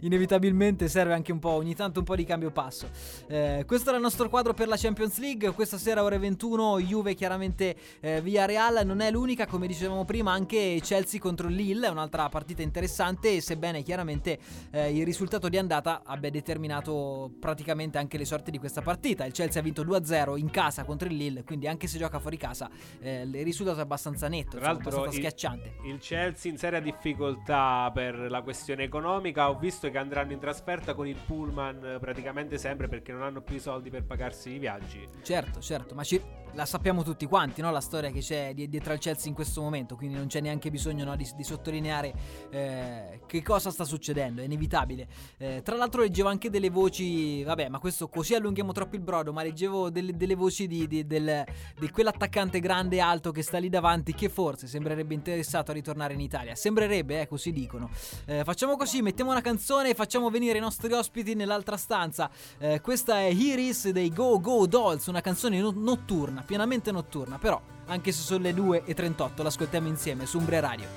[0.00, 2.88] inevitabilmente serve anche un po', ogni tanto un po' di cambio passo.
[3.28, 7.14] Eh, questo era il nostro quadro per la Champions League, questa sera ore 21, Juve
[7.14, 11.90] chiaramente eh, via Real, non è l'unica, come dicevamo prima, anche Chelsea contro Lille, è
[11.90, 14.38] un'altra partita interessante, sebbene chiaramente
[14.70, 19.26] eh, il risultato di andata abbia determinato praticamente anche le sorti di questa partita.
[19.26, 22.38] Il Chelsea ha vinto 2-0 in casa contro il Lille, quindi anche se gioca fuori
[22.38, 25.74] casa eh, il risultato è abbastanza netto, Tra insomma, abbastanza il- schiacciante.
[25.84, 29.50] Il Chelsea in seria difficoltà per la questione economica.
[29.50, 33.42] Ho visto che andranno in trasferta con il pullman eh, praticamente sempre perché non hanno
[33.42, 35.06] più i soldi per pagarsi i viaggi.
[35.22, 36.22] Certo, certo, ma ci-
[36.54, 37.70] la sappiamo tutti quanti, no?
[37.70, 40.70] La storia che c'è di- dietro al Chelsea in questo momento, quindi non c'è neanche
[40.70, 42.12] bisogno no, di, di sottolineare
[42.50, 45.06] eh, che cosa sta succedendo, è inevitabile.
[45.38, 49.32] Eh, tra l'altro leggevo anche delle voci, vabbè, ma questo così allunghiamo troppo il brodo,
[49.32, 51.44] ma leggevo delle, delle voci di, di- del-
[51.78, 56.14] di quell'attaccante grande e alto che sta lì davanti che forse sembrerebbe interessato a ritornare
[56.14, 56.54] in Italia.
[56.54, 57.90] Sembrerebbe, eh, così dicono.
[58.26, 62.30] Eh, facciamo così, mettiamo una canzone e facciamo venire i nostri ospiti nell'altra stanza.
[62.58, 67.60] Eh, questa è Iris dei Go Go Dolls, una canzone no- notturna, pienamente notturna, però
[67.86, 70.88] anche se sono le 2.38 l'ascoltiamo insieme su Umbre Radio.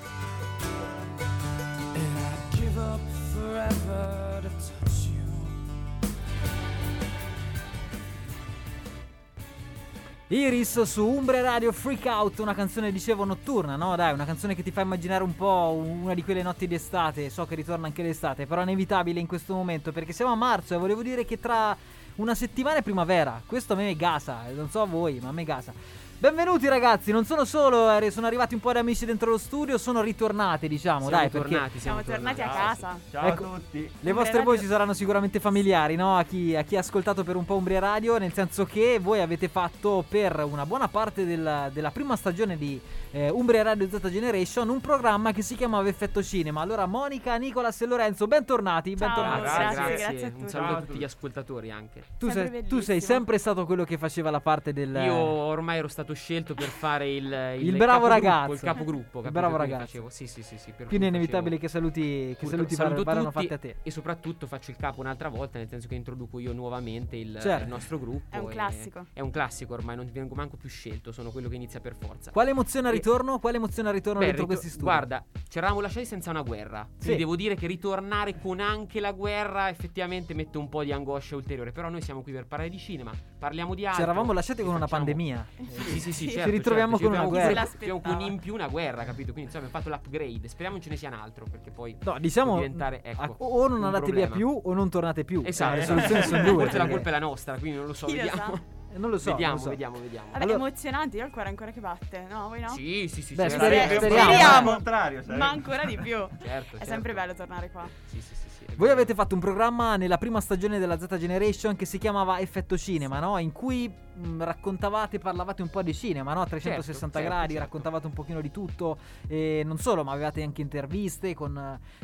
[10.34, 13.94] Iris su Umbre Radio Freak Out, una canzone dicevo notturna, no?
[13.94, 17.46] Dai, una canzone che ti fa immaginare un po' una di quelle notti d'estate, so
[17.46, 20.78] che ritorna anche l'estate, però è inevitabile in questo momento perché siamo a marzo e
[20.78, 21.76] volevo dire che tra
[22.16, 25.44] una settimana è primavera, questo a me gasa, non so a voi, ma a me
[25.44, 25.72] gasa.
[26.18, 29.76] Benvenuti ragazzi, non sono solo, eh, sono arrivati un po' di amici dentro lo studio,
[29.76, 32.98] sono ritornati diciamo, Siamo dai, tornati, perché Siamo tornati a casa.
[33.10, 33.90] Ciao Ecco, a tutti.
[34.00, 36.16] le vostre Radio- voci saranno sicuramente familiari, no?
[36.16, 39.20] A chi, a chi ha ascoltato per un po' Umbria Radio, nel senso che voi
[39.20, 44.08] avete fatto per una buona parte del- della prima stagione di eh, Umbria Radio Z
[44.08, 46.62] Generation un programma che si chiamava Effetto Cinema.
[46.62, 49.08] Allora, Monica, Nicolas e Lorenzo, bentornati, Ciao.
[49.08, 49.40] bentornati.
[49.42, 50.48] Grazie, grazie, grazie a Un tutti.
[50.50, 52.02] saluto Ciao a tutti gli ascoltatori anche.
[52.18, 54.94] Tu, sei, tu sei sempre stato quello che faceva la parte del.
[55.04, 57.24] Io ormai ero stato scelto per fare il,
[57.58, 58.52] il, Il bravo ragazzo.
[58.52, 59.84] Il capogruppo, Il bravo ragazzo.
[59.86, 63.30] facevo- Sì, sì, sì, sì, per Quindi è inevitabile facevo- che saluti, che saluti vadano
[63.30, 63.76] tutti fatte a te.
[63.82, 67.62] E soprattutto faccio il capo un'altra volta, nel senso che introduco io nuovamente il, Certo.
[67.62, 68.34] il nostro gruppo.
[68.36, 69.06] È un classico.
[69.12, 72.30] È un classico ormai, non vengo manco più scelto, sono quello che inizia per forza.
[72.32, 73.38] Quale emozione a E- ritorno?
[73.38, 74.84] Quale emozione a ritorno Beh, dentro rito- questi studi?
[74.90, 76.86] Guarda, ci eravamo lasciati senza una guerra.
[76.98, 77.04] Sì.
[77.06, 81.36] Quindi devo dire che ritornare con anche la guerra effettivamente mette un po' di angoscia
[81.36, 81.72] ulteriore.
[81.72, 84.02] Però noi siamo qui per parlare di cinema, parliamo di altro.
[84.02, 85.46] Ci eravamo lasciati con una facciamo- pandemia.
[85.70, 87.66] Sì, sì, sì, Ci certo, ritroviamo certo, con una ci guerra.
[87.66, 89.32] Se con- in più una guerra, capito?
[89.32, 90.48] Quindi insomma abbiamo fatto l'upgrade.
[90.48, 93.68] Speriamo ce ne sia un altro, perché poi No, diciamo può diventare, ecco, a- o
[93.68, 94.26] non andate problema.
[94.26, 95.42] via più o non tornate più.
[95.44, 96.62] Esatto, Eh, le soluzioni sono due.
[96.62, 98.54] Forse la perché- colpa è la nostra, quindi non lo so, Chi lo vediamo.
[98.54, 98.62] sa?
[98.94, 99.30] Eh, Non lo so.
[99.32, 99.68] vediamo, lo so.
[99.70, 100.26] vediamo, vediamo.
[100.30, 102.26] Vabbè, Allora- emozionante, io ho il cuore ancora che batte.
[102.30, 102.68] No, voi no?
[102.68, 103.92] Sì, sì, sì, Beh, sì, sì, speriamo.
[103.92, 104.68] Speriamo.
[104.70, 105.38] Al contrario, sarebbe.
[105.38, 106.16] Ma ancora di più.
[106.16, 106.84] Certo, È certo.
[106.84, 107.88] sempre bello tornare qua.
[108.06, 111.16] Sì, sì, sì, sì, è Voi avete fatto un programma nella prima stagione della Z
[111.18, 113.36] Generation che si chiamava Effetto Cinema, no?
[113.38, 116.42] In cui mh, raccontavate, parlavate un po' di cinema, no?
[116.42, 117.64] A 360 certo, gradi, certo.
[117.64, 118.98] raccontavate un pochino di tutto.
[119.26, 121.56] E non solo, ma avevate anche interviste con...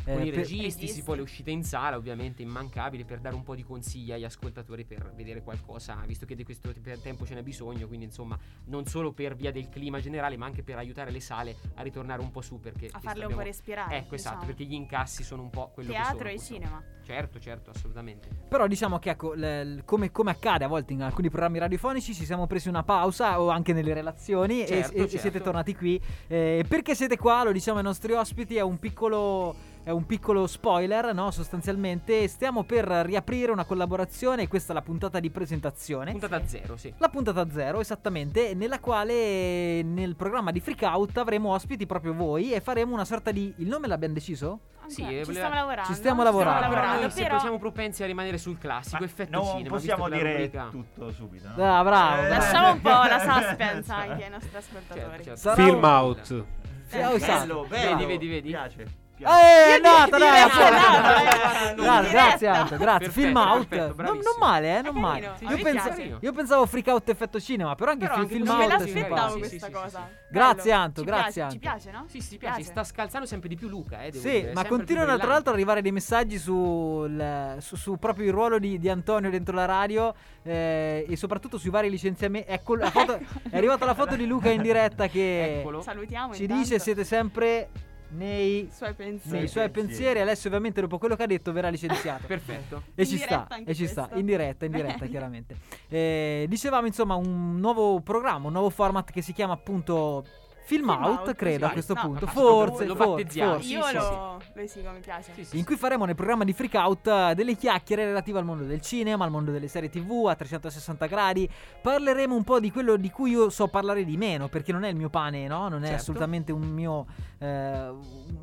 [0.05, 0.87] eh, con i per- registi, registi.
[0.89, 4.25] sì, poi le uscite in sala, ovviamente immancabili, per dare un po' di consigli agli
[4.25, 8.39] ascoltatori per vedere qualcosa, visto che di questo te- tempo ce n'è bisogno, quindi insomma,
[8.67, 12.21] non solo per via del clima generale, ma anche per aiutare le sale a ritornare
[12.21, 13.97] un po' su perché A farle un abbiamo- po' respirare.
[13.97, 14.47] Ecco, esatto, diciamo.
[14.57, 16.59] perché gli incassi sono un po' quello Teatro che e sono.
[16.59, 16.83] cinema.
[17.03, 18.29] Certo, certo, assolutamente.
[18.49, 19.41] Però diciamo che ecco, l-
[19.79, 23.41] l- come, come accade a volte in alcuni programmi radiofonici, ci siamo presi una pausa
[23.41, 25.19] o anche nelle relazioni e- Certo, e, e certo.
[25.19, 26.01] siete tornati qui.
[26.27, 27.45] Eh, perché siete qua?
[27.45, 29.55] Lo diciamo ai nostri ospiti, è un piccolo...
[29.83, 31.31] È un piccolo spoiler, no?
[31.31, 36.11] Sostanzialmente stiamo per riaprire una collaborazione, questa è la puntata di presentazione.
[36.13, 36.93] Puntata zero, sì.
[36.99, 42.53] La puntata zero, esattamente, nella quale nel programma di Freak Out avremo ospiti proprio voi
[42.53, 43.53] e faremo una sorta di...
[43.57, 44.61] Il nome l'abbiamo deciso?
[44.87, 45.89] Sì, eh, ci voleva- stiamo lavorando.
[45.91, 46.59] Ci stiamo lavorando.
[46.61, 49.69] Però lavorando, noi se- però siamo propensi a rimanere sul classico Ma effetto non cinema.
[49.77, 51.49] possiamo dire rubrica- tutto subito.
[51.57, 51.79] no?
[51.79, 52.23] Ah, bravo.
[52.23, 55.25] Eh, lasciamo un po' la suspense anche ai nostri ascoltatori.
[55.25, 55.63] Certo, certo.
[55.63, 56.45] Film un- out.
[56.91, 57.39] Eh, oh, esatto.
[57.47, 57.97] Bello, bello.
[57.97, 58.49] Vedi, vedi, vedi?
[58.51, 58.87] Piace.
[59.25, 59.41] Piace.
[59.41, 61.75] Eh, è andata, dai, applausi.
[61.75, 62.47] di- Grazie.
[62.49, 63.07] Anto, grazie.
[63.07, 63.67] Perfetto, Film out.
[63.67, 65.33] perfetto, Non, non male, eh, non È male.
[65.41, 68.59] Io, pensa- io pensavo freak out effetto cinema, però anche Però il anche film così
[68.59, 69.89] Non me out l'aspettavo questa sì, cosa.
[69.89, 70.33] sì, sì.
[70.33, 70.73] Grazie.
[70.73, 71.53] Anto, Ci grazie, piace- Anto.
[71.55, 72.05] Ci piace, no?
[72.09, 75.51] Sì, sì, piace, sta scalzando sempre di più Luca, eh, Sì, ma continuano tra l'altro
[75.51, 80.15] ad arrivare dei messaggi sul, su, proprio il ruolo di, di Antonio dentro la radio
[80.43, 82.51] eh, e soprattutto sui vari licenziamenti.
[82.51, 85.83] Ecco, è arrivata la foto di Luca in diretta che Eccolo.
[85.83, 86.63] Salutiamo ci intanto.
[86.63, 87.69] dice siete sempre
[88.11, 89.39] nei, suoi pensieri.
[89.39, 90.21] nei suoi pensieri.
[90.21, 92.27] Alessio ovviamente dopo quello che ha detto verrà licenziato.
[92.29, 92.83] Perfetto.
[92.95, 95.57] E In ci sta, e ci sta, in diretta, in diretta chiaramente.
[95.89, 100.25] Eh, dicevamo insomma un nuovo programma, un nuovo format che si chiama appunto
[100.63, 101.73] Film, Film Out, Out, credo a sì.
[101.75, 103.39] questo No, punto, forse, lo forse, forse.
[103.39, 105.33] Io Sì, sì, lo, lo esigo, mi piace.
[105.35, 108.45] Sì, sì, in cui faremo nel programma di Freak Out eh, delle chiacchiere relative al
[108.45, 111.49] mondo del cinema, al mondo delle serie TV a 360 gradi.
[111.83, 114.89] Parleremo un po' di quello di cui io so parlare di meno, perché non è
[114.89, 115.69] il mio pane, no?
[115.69, 116.01] Non è Certo.
[116.01, 117.07] assolutamente un mio,
[117.39, 117.93] eh,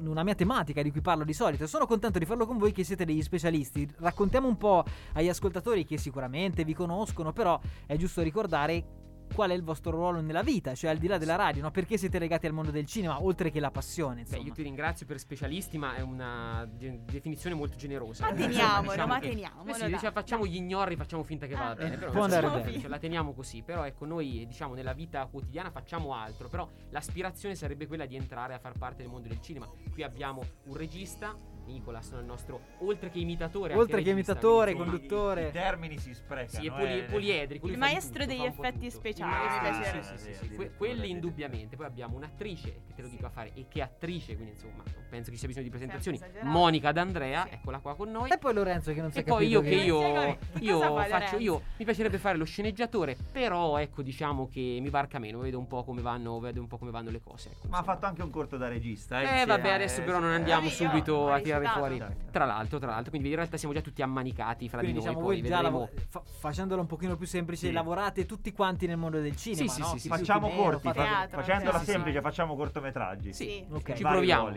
[0.04, 1.66] una mia tematica di cui parlo di solito.
[1.68, 3.90] Sono contento di farlo con voi che siete degli specialisti.
[4.00, 9.54] Raccontiamo un po' agli ascoltatori che sicuramente vi conoscono, però è giusto ricordare qual è
[9.54, 11.72] il vostro ruolo nella vita, cioè al di là della radio, no?
[11.72, 15.06] Perché siete legati al mondo del cinema, oltre che la passione, Beh, io ti ringrazio
[15.06, 18.24] per specialisti, ma è una de- definizione molto generosa.
[18.24, 21.46] Ma Insomma, teniamolo, diciamo ma che- teniamolo, Eh sì, diciamo, facciamo gli ignori, facciamo finta
[21.48, 21.98] che vada Ah, bene.
[21.98, 22.80] Però può andare bene.
[22.80, 23.62] ce la teniamo così.
[23.62, 26.48] Però ecco, noi diciamo nella vita quotidiana facciamo altro.
[26.50, 29.68] Però l'aspirazione sarebbe quella di entrare a far parte del mondo del cinema.
[29.92, 31.36] Qui abbiamo un regista.
[31.68, 35.50] Nicolas, il nostro oltre che imitatore, Oltre che imitatore, conduttore.
[35.50, 36.62] I termini si sprecano.
[36.62, 37.04] Sì, è poli- eh.
[37.04, 37.68] poliedrico.
[37.68, 40.04] Il maestro tutto, degli effetti speciali, piacerebbe.
[40.04, 40.30] sì, sì, sì, Sì, sì.
[40.38, 41.76] addirittura, Que- quelli indubbiamente.
[41.76, 45.06] Poi abbiamo un'attrice che te lo dico a fare e che attrice, quindi insomma, non
[45.10, 46.20] penso che ci sia bisogno di presentazioni.
[46.44, 47.54] Monica D'Andrea, Sì.
[47.54, 48.30] eccola qua con noi.
[48.32, 50.80] E poi Lorenzo che non si E è poi capito io che io, Cosa io
[50.96, 55.40] fai, faccio io mi piacerebbe fare lo sceneggiatore, però ecco diciamo che mi varca meno,
[55.40, 57.50] vedo un po' come vanno, vedo un po' come vanno le cose.
[57.52, 59.20] ecco, Ma ha fatto anche un corto da regista.
[59.20, 61.80] Eh insieme, vabbè, adesso però non eh, andiamo io subito a tirare recitato.
[61.80, 61.98] fuori.
[61.98, 62.32] Dai, dai.
[62.32, 65.14] Tra l'altro, tra l'altro, quindi in realtà siamo già tutti ammanicati fra Quindi di noi,
[65.14, 67.74] diciamo poi voi già fa- facendolo un pochino più semplice, Sì.
[67.74, 69.88] lavorate tutti quanti nel mondo del cinema, sì, no?
[69.88, 71.92] sì, sì, Facciamo corti, Teatro, facendola sì, sì.
[71.92, 73.34] semplice, facciamo cortometraggi.
[73.34, 73.66] Sì.
[73.70, 73.94] Ok.
[73.94, 74.56] Ci proviamo.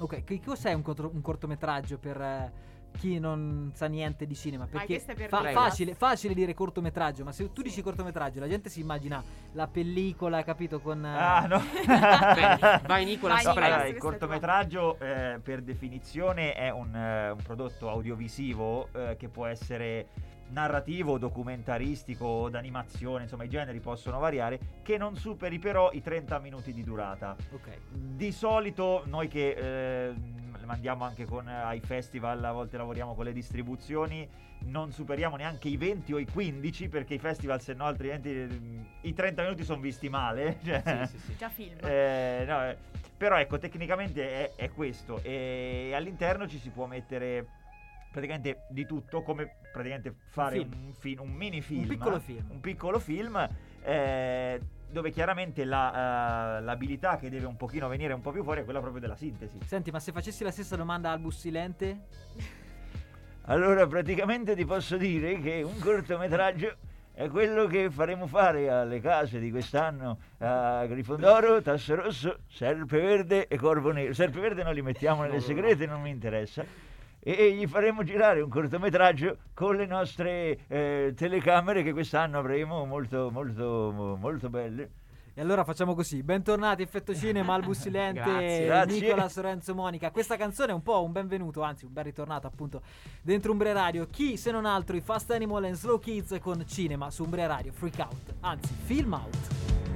[0.00, 2.52] Ok, che cos'è un cortometraggio per eh,
[2.92, 4.66] chi non sa niente di cinema?
[4.66, 8.48] Perché questo è per fa- facile, facile dire cortometraggio, ma se tu dici cortometraggio la
[8.48, 10.80] gente si immagina la pellicola, capito?
[10.80, 11.04] Con...
[11.04, 11.60] eh, Ah, no.
[11.86, 13.44] Bene, vai Nicola, Vai.
[13.46, 13.66] Nicola.
[13.66, 19.46] Allora, il cortometraggio eh, per definizione è un, eh, un prodotto audiovisivo eh, che può
[19.46, 20.06] essere
[20.50, 26.72] narrativo, documentaristico d'animazione, insomma i generi possono variare, che non superi però i 30 minuti
[26.74, 27.34] di durata.
[27.52, 27.68] Ok.
[27.90, 30.14] Di solito noi che eh,
[30.72, 34.26] mandiamo anche con, eh, ai festival, a volte lavoriamo con le distribuzioni,
[34.64, 38.80] non superiamo neanche i 20 o i 15 perché i festival se no altrimenti mm,
[39.02, 40.58] i 30 minuti sono visti male.
[40.64, 41.36] cioè, Sì, sì, sì.
[41.36, 41.76] Già film.
[41.82, 42.76] eh, no, eh,
[43.16, 47.46] però ecco, tecnicamente è, è questo e all'interno ci si può mettere
[48.10, 50.72] praticamente di tutto, come praticamente fare film.
[50.86, 51.86] un, film, un mini film.
[51.86, 52.46] piccolo film.
[52.48, 53.48] Un piccolo film
[53.82, 54.60] eh,
[54.92, 58.64] dove chiaramente la, eh, l'abilità che deve un pochino venire un po' più fuori è
[58.64, 59.58] quella proprio della sintesi.
[59.64, 62.00] Senti, ma se facessi la stessa domanda al bus silente?
[63.46, 66.76] Allora praticamente ti posso dire che un cortometraggio
[67.14, 73.56] è quello che faremo fare alle case di quest'anno a Grifondoro, Tasso Rosso, Serpeverde e
[73.56, 74.12] Corvo Nero.
[74.12, 76.64] Serpeverde non li mettiamo nelle segrete, non mi interessa.
[77.24, 83.30] E gli faremo girare un cortometraggio con le nostre eh, telecamere che quest'anno avremo molto
[83.30, 84.90] molto molto belle.
[85.32, 88.84] E allora facciamo così, bentornati Effetto Cinema al bus silente.
[88.86, 90.10] Nicolas Lorenzo Monica.
[90.10, 92.82] Questa canzone è un po' un benvenuto, anzi un ben ritornato appunto
[93.22, 94.08] dentro Umbria Radio.
[94.10, 97.70] Chi se non altro i Fast Animal and Slow Kids con cinema su Umbria Radio,
[97.70, 99.91] Freak Out, anzi Film Out.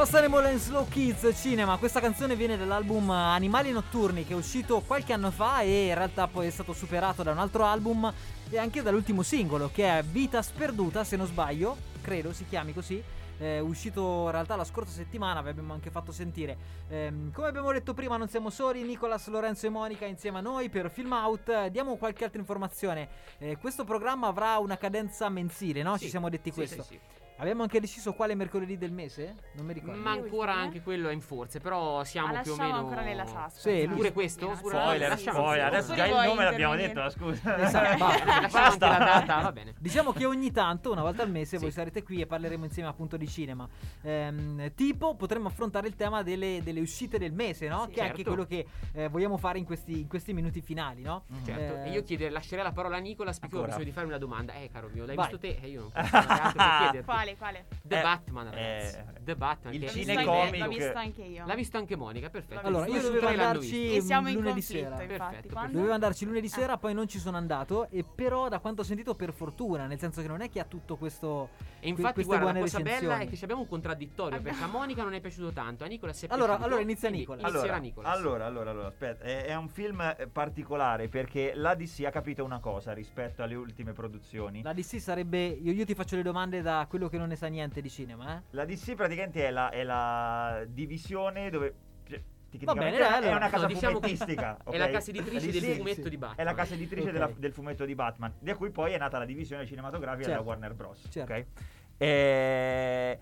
[0.00, 5.32] And Slow Kids Cinema, questa canzone viene dall'album Animali Notturni che è uscito qualche anno
[5.32, 8.12] fa e in realtà poi è stato superato da un altro album
[8.48, 13.02] e anche dall'ultimo singolo che è Vita Sperduta se non sbaglio, credo si chiami così.
[13.38, 16.56] È uscito in realtà la scorsa settimana, vi abbiamo anche fatto sentire.
[16.88, 20.68] Ehm, come abbiamo detto prima, non siamo soli, Nicolas, Lorenzo e Monica insieme a noi
[20.68, 21.48] per Film Out.
[21.48, 23.08] Eh, Diamo qualche altra informazione.
[23.38, 25.96] Eh, questo programma avrà una cadenza mensile, no?
[25.98, 26.82] Ci Sì, siamo detti sì, questo.
[26.82, 26.98] sì, sì.
[27.40, 29.34] Abbiamo anche deciso quale mercoledì del mese?
[29.52, 30.00] Non mi ricordo.
[30.00, 32.88] Ma ancora anche quello è in forze, però siamo Ma più o lasciamo meno.
[32.88, 33.80] ancora nella suspense.
[33.80, 34.54] Sì, Pure questo?
[34.56, 35.66] Spoiler, lasciamo- spoiler.
[35.66, 37.56] Adesso già il nome l'abbiamo detto, la scusa.
[37.58, 38.40] Esatto, basta.
[38.40, 39.74] Lasciamo anche la data, va bene.
[39.78, 41.62] Diciamo che ogni tanto, una volta al mese, Sì.
[41.62, 43.68] voi sarete qui e parleremo insieme appunto di cinema.
[44.02, 47.84] Ehm, tipo, potremmo affrontare il tema delle, delle uscite del mese, no?
[47.86, 47.92] Sì.
[47.92, 48.30] che è anche Certo.
[48.30, 51.24] quello che eh, vogliamo fare in questi, in questi minuti finali, no?
[51.44, 54.08] Certo, Eh, e io chiederei, lascerei la parola a Nicola perché ho bisogno di farmi
[54.08, 54.54] una domanda.
[54.54, 55.26] Eh, caro mio, l'hai Vai.
[55.28, 55.58] visto te?
[55.62, 57.04] E io non posso fare altro che chiederti.
[57.04, 57.66] Quale, quale?
[57.82, 58.96] The Eh, Batman, ragazzi.
[58.96, 59.74] eh, The Batman.
[59.74, 61.46] il L'ho è visto cinecomic anche- io.
[61.46, 62.66] L'ha visto anche Monica, perfetto.
[62.66, 64.04] Allora, io dovevo andarci visto.
[64.04, 64.88] Siamo in lunedì sera.
[65.02, 65.06] infatti.
[65.06, 65.72] Perfetto, Quando?
[65.72, 66.50] Dovevo andarci lunedì Ah.
[66.50, 67.88] sera, poi non ci sono andato.
[67.90, 70.64] E però, da quanto ho sentito, per fortuna, nel senso che non è che ha
[70.64, 71.50] tutto questo.
[71.80, 75.02] E infatti, guarda, la cosa bella è che ci abbiamo un contraddittorio perché a Monica
[75.02, 76.66] non è piaciuto tanto, a Nicola si è Allora- piaciuto.
[76.66, 77.46] allora inizia quindi Nicola.
[77.46, 77.76] Allora,
[78.16, 82.44] allora, allora, allora, aspetta, è, è un film eh, particolare perché la DC ha capito
[82.44, 84.62] una cosa rispetto alle ultime produzioni.
[84.62, 85.44] La DC sarebbe.
[85.46, 88.36] Io, io ti faccio le domande da quello che non ne sa niente di cinema,
[88.38, 88.42] eh?
[88.50, 91.74] La DC praticamente è la, è la divisione dove...
[92.08, 92.20] cioè,
[92.62, 93.36] Va bene, è allora.
[93.36, 94.56] una casa diciamo che fumettistica.
[94.64, 96.38] È la casa editrice La del fumetto di Batman.
[96.38, 97.12] È la casa editrice Ok.
[97.12, 100.42] della- del fumetto di Batman, da cui poi è nata la divisione cinematografica Certo.
[100.42, 101.06] della Warner Bros.
[101.10, 101.32] Certo.
[101.32, 101.44] ok?
[101.98, 103.18] Eh,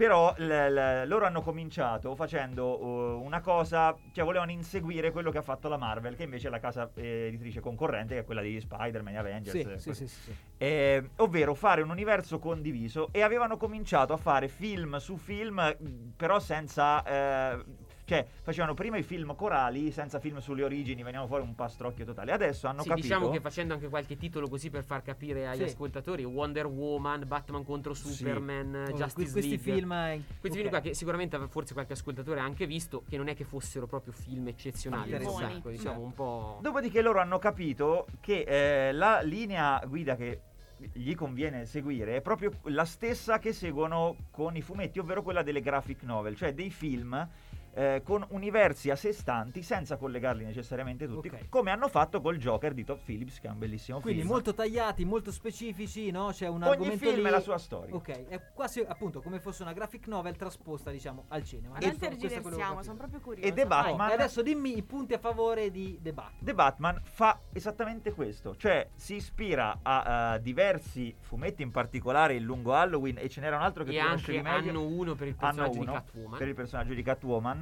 [0.00, 5.36] però l- l- loro hanno cominciato facendo uh, una cosa, cioè volevano inseguire quello che
[5.36, 8.40] ha fatto la Marvel, che invece è la casa eh, editrice concorrente, che è quella
[8.40, 9.60] di Spider-Man, Avengers.
[9.60, 10.34] Sì, eh, sì, sì, sì, sì.
[10.56, 15.76] Eh, ovvero fare un universo condiviso e avevano cominciato a fare film su film,
[16.16, 17.04] però senza...
[18.10, 22.32] cioè, facevano prima i film corali, senza film sulle origini, venivano fuori un pastrocchio totale.
[22.32, 23.06] Adesso hanno Sì, capito...
[23.06, 25.62] diciamo che facendo anche qualche titolo così per far capire agli Sì.
[25.62, 28.08] ascoltatori Wonder Woman, Batman contro Sì.
[28.14, 29.72] Superman, Oh, Justice que- questi League.
[29.74, 29.92] film.
[29.92, 30.54] eh, Questi ok.
[30.56, 33.86] film qua che sicuramente forse qualche ascoltatore ha anche visto, che non è che fossero
[33.86, 36.58] proprio film eccezionali, ecco, diciamo un po'...
[36.62, 40.40] Dopodiché loro hanno capito che eh, la linea guida che
[40.94, 45.60] gli conviene seguire è proprio la stessa che seguono con i fumetti, ovvero quella delle
[45.60, 47.28] graphic novel, cioè dei film
[47.74, 51.48] eh, con universi a sé stanti senza collegarli necessariamente tutti, Ok.
[51.48, 54.32] come hanno fatto col Joker di Todd Phillips, che è un bellissimo Quindi film.
[54.32, 56.30] molto tagliati, molto specifici, no?
[56.32, 57.26] C'è un Ogni argomento film lì.
[57.26, 57.94] è la sua storia.
[57.94, 61.78] Ok, è quasi appunto come fosse una graphic novel trasposta, diciamo, al cinema.
[61.78, 63.46] Non tergiversiamo, sono proprio curiosa.
[63.48, 63.88] E The vai.
[63.90, 66.38] Batman- E adesso dimmi i punti a favore di The Batman.
[66.44, 72.42] The Batman fa esattamente questo, cioè si ispira a, eh, diversi fumetti, in particolare il
[72.42, 74.70] lungo Halloween, e ce n'era un altro che E tu conoscevi anche meglio.
[74.70, 76.38] hanno uno per il personaggio di Catwoman.
[76.38, 77.59] per il personaggio di Catwoman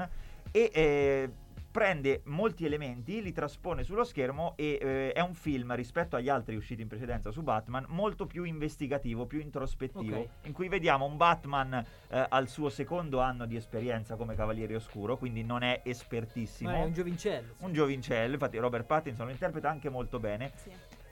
[0.51, 1.31] e eh,
[1.71, 6.57] prende molti elementi, li traspone sullo schermo e eh, è un film rispetto agli altri
[6.57, 10.29] usciti in precedenza su Batman molto più investigativo, più introspettivo, Ok.
[10.45, 15.17] in cui vediamo un Batman eh, al suo secondo anno di esperienza come Cavaliere Oscuro,
[15.19, 16.71] quindi non è espertissimo.
[16.71, 17.55] Ma è un giovincello.
[17.59, 20.51] un giovincello, infatti Robert Pattinson lo interpreta anche molto bene.
[20.57, 20.71] Sì.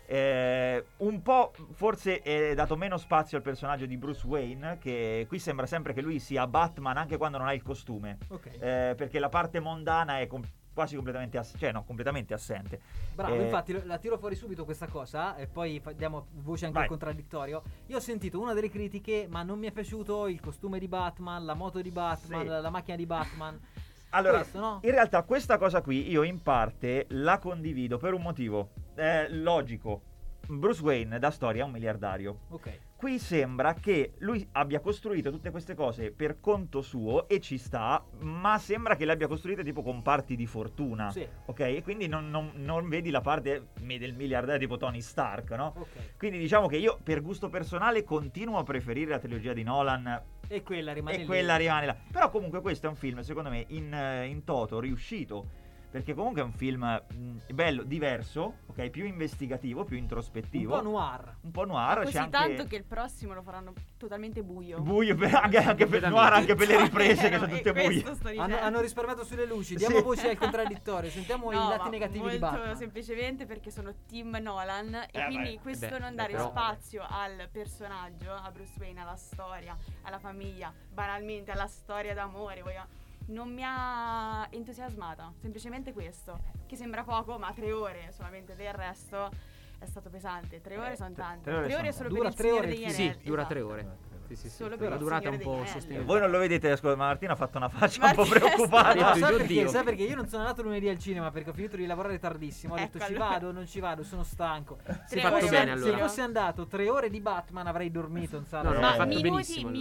[0.09, 5.39] Eh, un po' forse è dato meno spazio al personaggio di Bruce Wayne, che qui
[5.41, 8.47] sembra sempre che lui sia Batman anche quando non ha il costume, Ok.
[8.59, 12.79] eh, perché la parte mondana è com- quasi completamente, ass- cioè no, completamente assente.
[13.15, 16.75] Bravo, Eh, infatti la tiro fuori subito questa cosa e poi fa- diamo voce anche
[16.77, 16.83] Vai.
[16.85, 17.63] al contraddittorio.
[17.87, 21.45] Io ho sentito una delle critiche, ma non mi è piaciuto il costume di Batman,
[21.47, 22.47] la moto di Batman, Sì.
[22.47, 23.59] la, la macchina di Batman.
[24.17, 24.79] Allora, Questo, no?
[24.83, 30.03] in realtà questa cosa qui io in parte la condivido per un motivo eh, logico.
[30.49, 32.39] Bruce Wayne da storia è un miliardario.
[32.51, 32.79] Ok.
[32.97, 38.03] Qui sembra che lui abbia costruito tutte queste cose per conto suo e ci sta,
[38.21, 41.11] ma sembra che le abbia costruite tipo con parti di fortuna.
[41.11, 41.27] Sì.
[41.47, 41.61] Ok?
[41.61, 45.75] E quindi non, non- non vedi la parte del miliardario tipo Tony Stark, no?
[45.77, 46.17] Ok.
[46.17, 50.63] Quindi diciamo che io per gusto personale continuo a preferire la trilogia di Nolan E
[50.63, 51.25] quella rimane e lì.
[51.27, 51.97] quella rimane là.
[52.11, 55.65] Però comunque questo è un film secondo me in, eh, in toto riuscito.
[55.89, 58.91] Perché comunque è un film mh, bello, diverso, ok?
[58.91, 60.77] Più investigativo, più un introspettivo.
[60.77, 61.37] po' noir.
[61.43, 62.01] Un po' noir.
[62.01, 62.31] Così c'è anche...
[62.37, 64.81] tanto che il prossimo lo faranno totalmente buio.
[64.81, 68.05] Buio per- anche, anche per noir, anche per le riprese che sono tutte buie.
[68.37, 69.75] Hanno, hanno risparmiato sulle luci.
[69.77, 70.03] Diamo Sì.
[70.03, 71.09] voce al contraddittorio.
[71.11, 72.77] Sentiamo i No, lati ma negativi molto di Batman.
[72.77, 77.07] semplicemente perché sono team Nolan e Eh, quindi beh, questo beh, non dare però- spazio
[77.09, 83.53] al personaggio, a Bruce Wayne, alla storia, alla famiglia, banalmente alla storia d'amore, voglio- non
[83.53, 89.31] mi ha entusiasmata, semplicemente questo, che sembra poco, ma tre ore solamente del resto
[89.79, 90.61] è stato pesante.
[90.61, 91.43] Tre ore Eh, sono tante.
[91.43, 92.19] tre ore Tre sono ore solo tante.
[92.19, 93.23] Dura per tre ore degli Sì, Anelli.
[93.25, 93.55] dura esatto.
[93.55, 93.97] tre ore.
[94.27, 94.57] Sì, sì, sì.
[94.57, 96.03] Solo per La durata un po' sostenibile.
[96.05, 98.95] Voi non lo vedete, scusa, ma Martina ha fatto una faccia un po' Martina- preoccupata.
[98.95, 99.47] No, "Dio perché?
[99.47, 99.69] Dio".
[99.69, 100.03] sai perché?
[100.03, 102.75] Io non sono andato lunedì al cinema perché ho finito di lavorare tardissimo.
[102.75, 103.29] Ho detto Ecco, ci allora.
[103.31, 104.79] vado, non ci vado, sono stanco.
[104.83, 105.47] Fatto ore.
[105.49, 105.99] bene Se allora.
[105.99, 108.71] fossi andato tre ore di Batman avrei dormito in sala.
[108.71, 109.81] No, no, Ma fatto minuti, benissimo allora.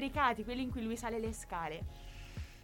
[0.00, 2.04] Sprecati, quelli in cui lui sale le scale.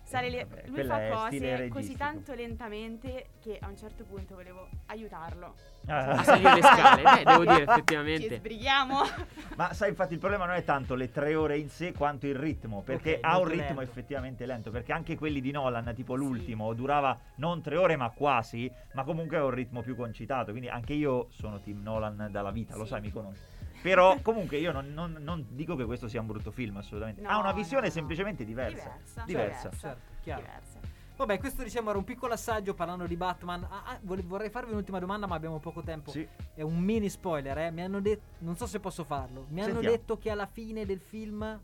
[0.05, 4.35] Sale le- vabbè, lui quella fa cose così tanto lentamente che a un certo punto
[4.35, 5.55] volevo aiutarlo.
[5.87, 6.11] Ah.
[6.21, 8.37] A salire le scale, beh, devo dire Ci effettivamente.
[8.37, 8.99] sbrighiamo.
[9.57, 12.35] Ma sai, infatti, il problema non è tanto le tre ore in sé quanto il
[12.35, 12.83] ritmo.
[12.83, 13.81] Perché Ok, ha un ritmo lento.
[13.81, 14.71] effettivamente lento.
[14.71, 18.71] Perché anche quelli di Nolan, tipo l'ultimo, durava non tre ore, ma quasi.
[18.93, 20.51] Ma comunque ha un ritmo più concitato.
[20.51, 22.91] Quindi anche io sono team Nolan dalla vita, lo Sì.
[22.91, 23.41] sai, mi conosci.
[23.83, 27.25] Però comunque io non, non- non dico che questo sia un brutto film, assolutamente.
[27.25, 27.93] ha No, una visione no.
[27.93, 28.91] semplicemente diversa.
[28.93, 29.23] Diversa.
[29.27, 29.71] Diversa.
[29.77, 30.41] Certo, chiaro.
[30.43, 30.79] Diversa.
[31.15, 33.63] Vabbè, questo diciamo era un piccolo assaggio parlando di Batman.
[33.65, 36.11] Ah, ah, vorrei farvi un'ultima domanda, ma abbiamo poco tempo.
[36.11, 36.27] Sì.
[36.55, 37.71] È un mini spoiler, eh.
[37.71, 38.23] Mi hanno detto.
[38.39, 39.47] Non so se posso farlo.
[39.51, 39.97] Mi hanno Sentiamo.
[39.97, 41.61] detto che alla fine del film,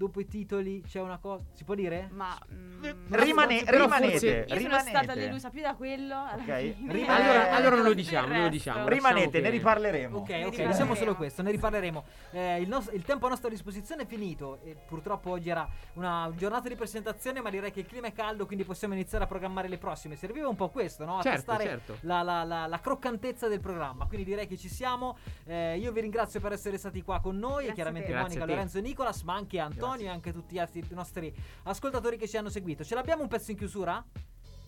[0.00, 1.44] dopo i titoli, c'è una cosa.
[1.52, 2.08] Si può dire?
[2.12, 4.88] Ma mm, Rimane- Però rimanete, forse- io sono rimanete.
[4.88, 6.14] stata delusa più da quello.
[6.14, 6.74] alla Ok.
[6.74, 6.92] fine.
[6.92, 8.88] Rimane- Allora, allora non lo diciamo, non lo diciamo.
[8.88, 10.16] Rimanete, Lasciamo ne che- riparleremo.
[10.18, 10.70] Ok, Ne ok, riparleremo.
[10.72, 12.04] diciamo solo questo, ne riparleremo.
[12.30, 16.32] Eh, il, nos- il tempo a nostra disposizione è finito e purtroppo oggi era una
[16.34, 19.68] giornata di presentazione, ma direi che il clima è caldo, quindi possiamo iniziare a programmare
[19.68, 20.16] le prossime.
[20.16, 21.18] Serviva un po' questo, no?
[21.18, 21.96] A Certo, testare certo.
[22.02, 24.06] La, la- la- la croccantezza del programma.
[24.06, 25.18] Quindi direi che ci siamo.
[25.44, 28.18] Eh, io vi ringrazio per essere stati qua con noi, Grazie e chiaramente te.
[28.18, 28.44] Monica.
[28.46, 30.06] Lorenzo e Nicolas, ma anche Antonio Grazie.
[30.06, 31.34] e anche tutti gli altri nostri
[31.64, 32.84] ascoltatori che ci hanno seguito.
[32.84, 34.04] Ce l'abbiamo un pezzo in chiusura?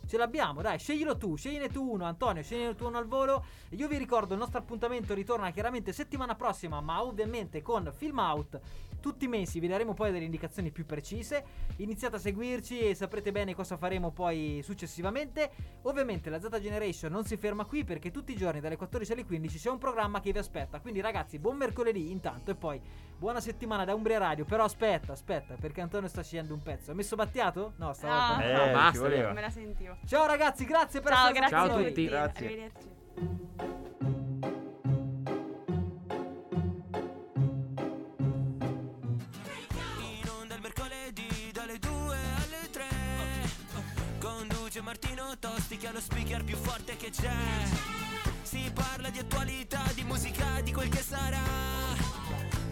[0.04, 3.44] Ce l'abbiamo, dai, sceglilo tu, scegliene tu uno, Antonio, scegliene tu uno al volo.
[3.70, 8.60] Io vi ricordo, il nostro appuntamento ritorna chiaramente settimana prossima, ma ovviamente con Film Out.
[9.00, 11.44] Tutti i mesi vi daremo poi delle indicazioni più precise.
[11.76, 15.50] Iniziate a seguirci e saprete bene cosa faremo poi successivamente.
[15.82, 19.24] Ovviamente la Z Generation non si ferma qui perché tutti i giorni dalle 14 alle
[19.24, 20.80] 15 c'è un programma che vi aspetta.
[20.80, 22.80] Quindi ragazzi, buon mercoledì intanto e poi
[23.18, 24.44] buona settimana da Umbria Radio.
[24.44, 26.90] Però aspetta, aspetta, perché Antonio sta scegliendo un pezzo.
[26.90, 27.72] Ha messo Battiato?
[27.76, 28.42] No, stavolta No.
[28.42, 28.42] no.
[28.42, 29.32] Eh, No, ci basta.
[29.32, 29.96] Me la sentivo.
[30.06, 32.04] Ciao ragazzi, grazie per Ciao, essere grazie stati Ciao a tutti.
[32.06, 32.46] Grazie.
[32.46, 34.00] Arrivederci.
[40.20, 42.84] In onda il mercoledì dalle 2 alle 3
[44.18, 47.32] Conduce Martino Tosti che ha lo speaker più forte che c'è
[48.42, 51.40] Si parla di attualità, di musica, di quel che sarà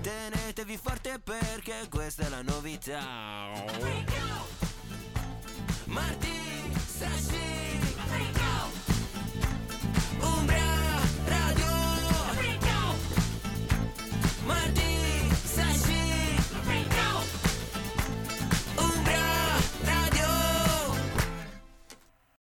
[0.00, 3.52] Tenetevi forte perché questa è la novità.
[5.84, 7.59] Martì, Sashi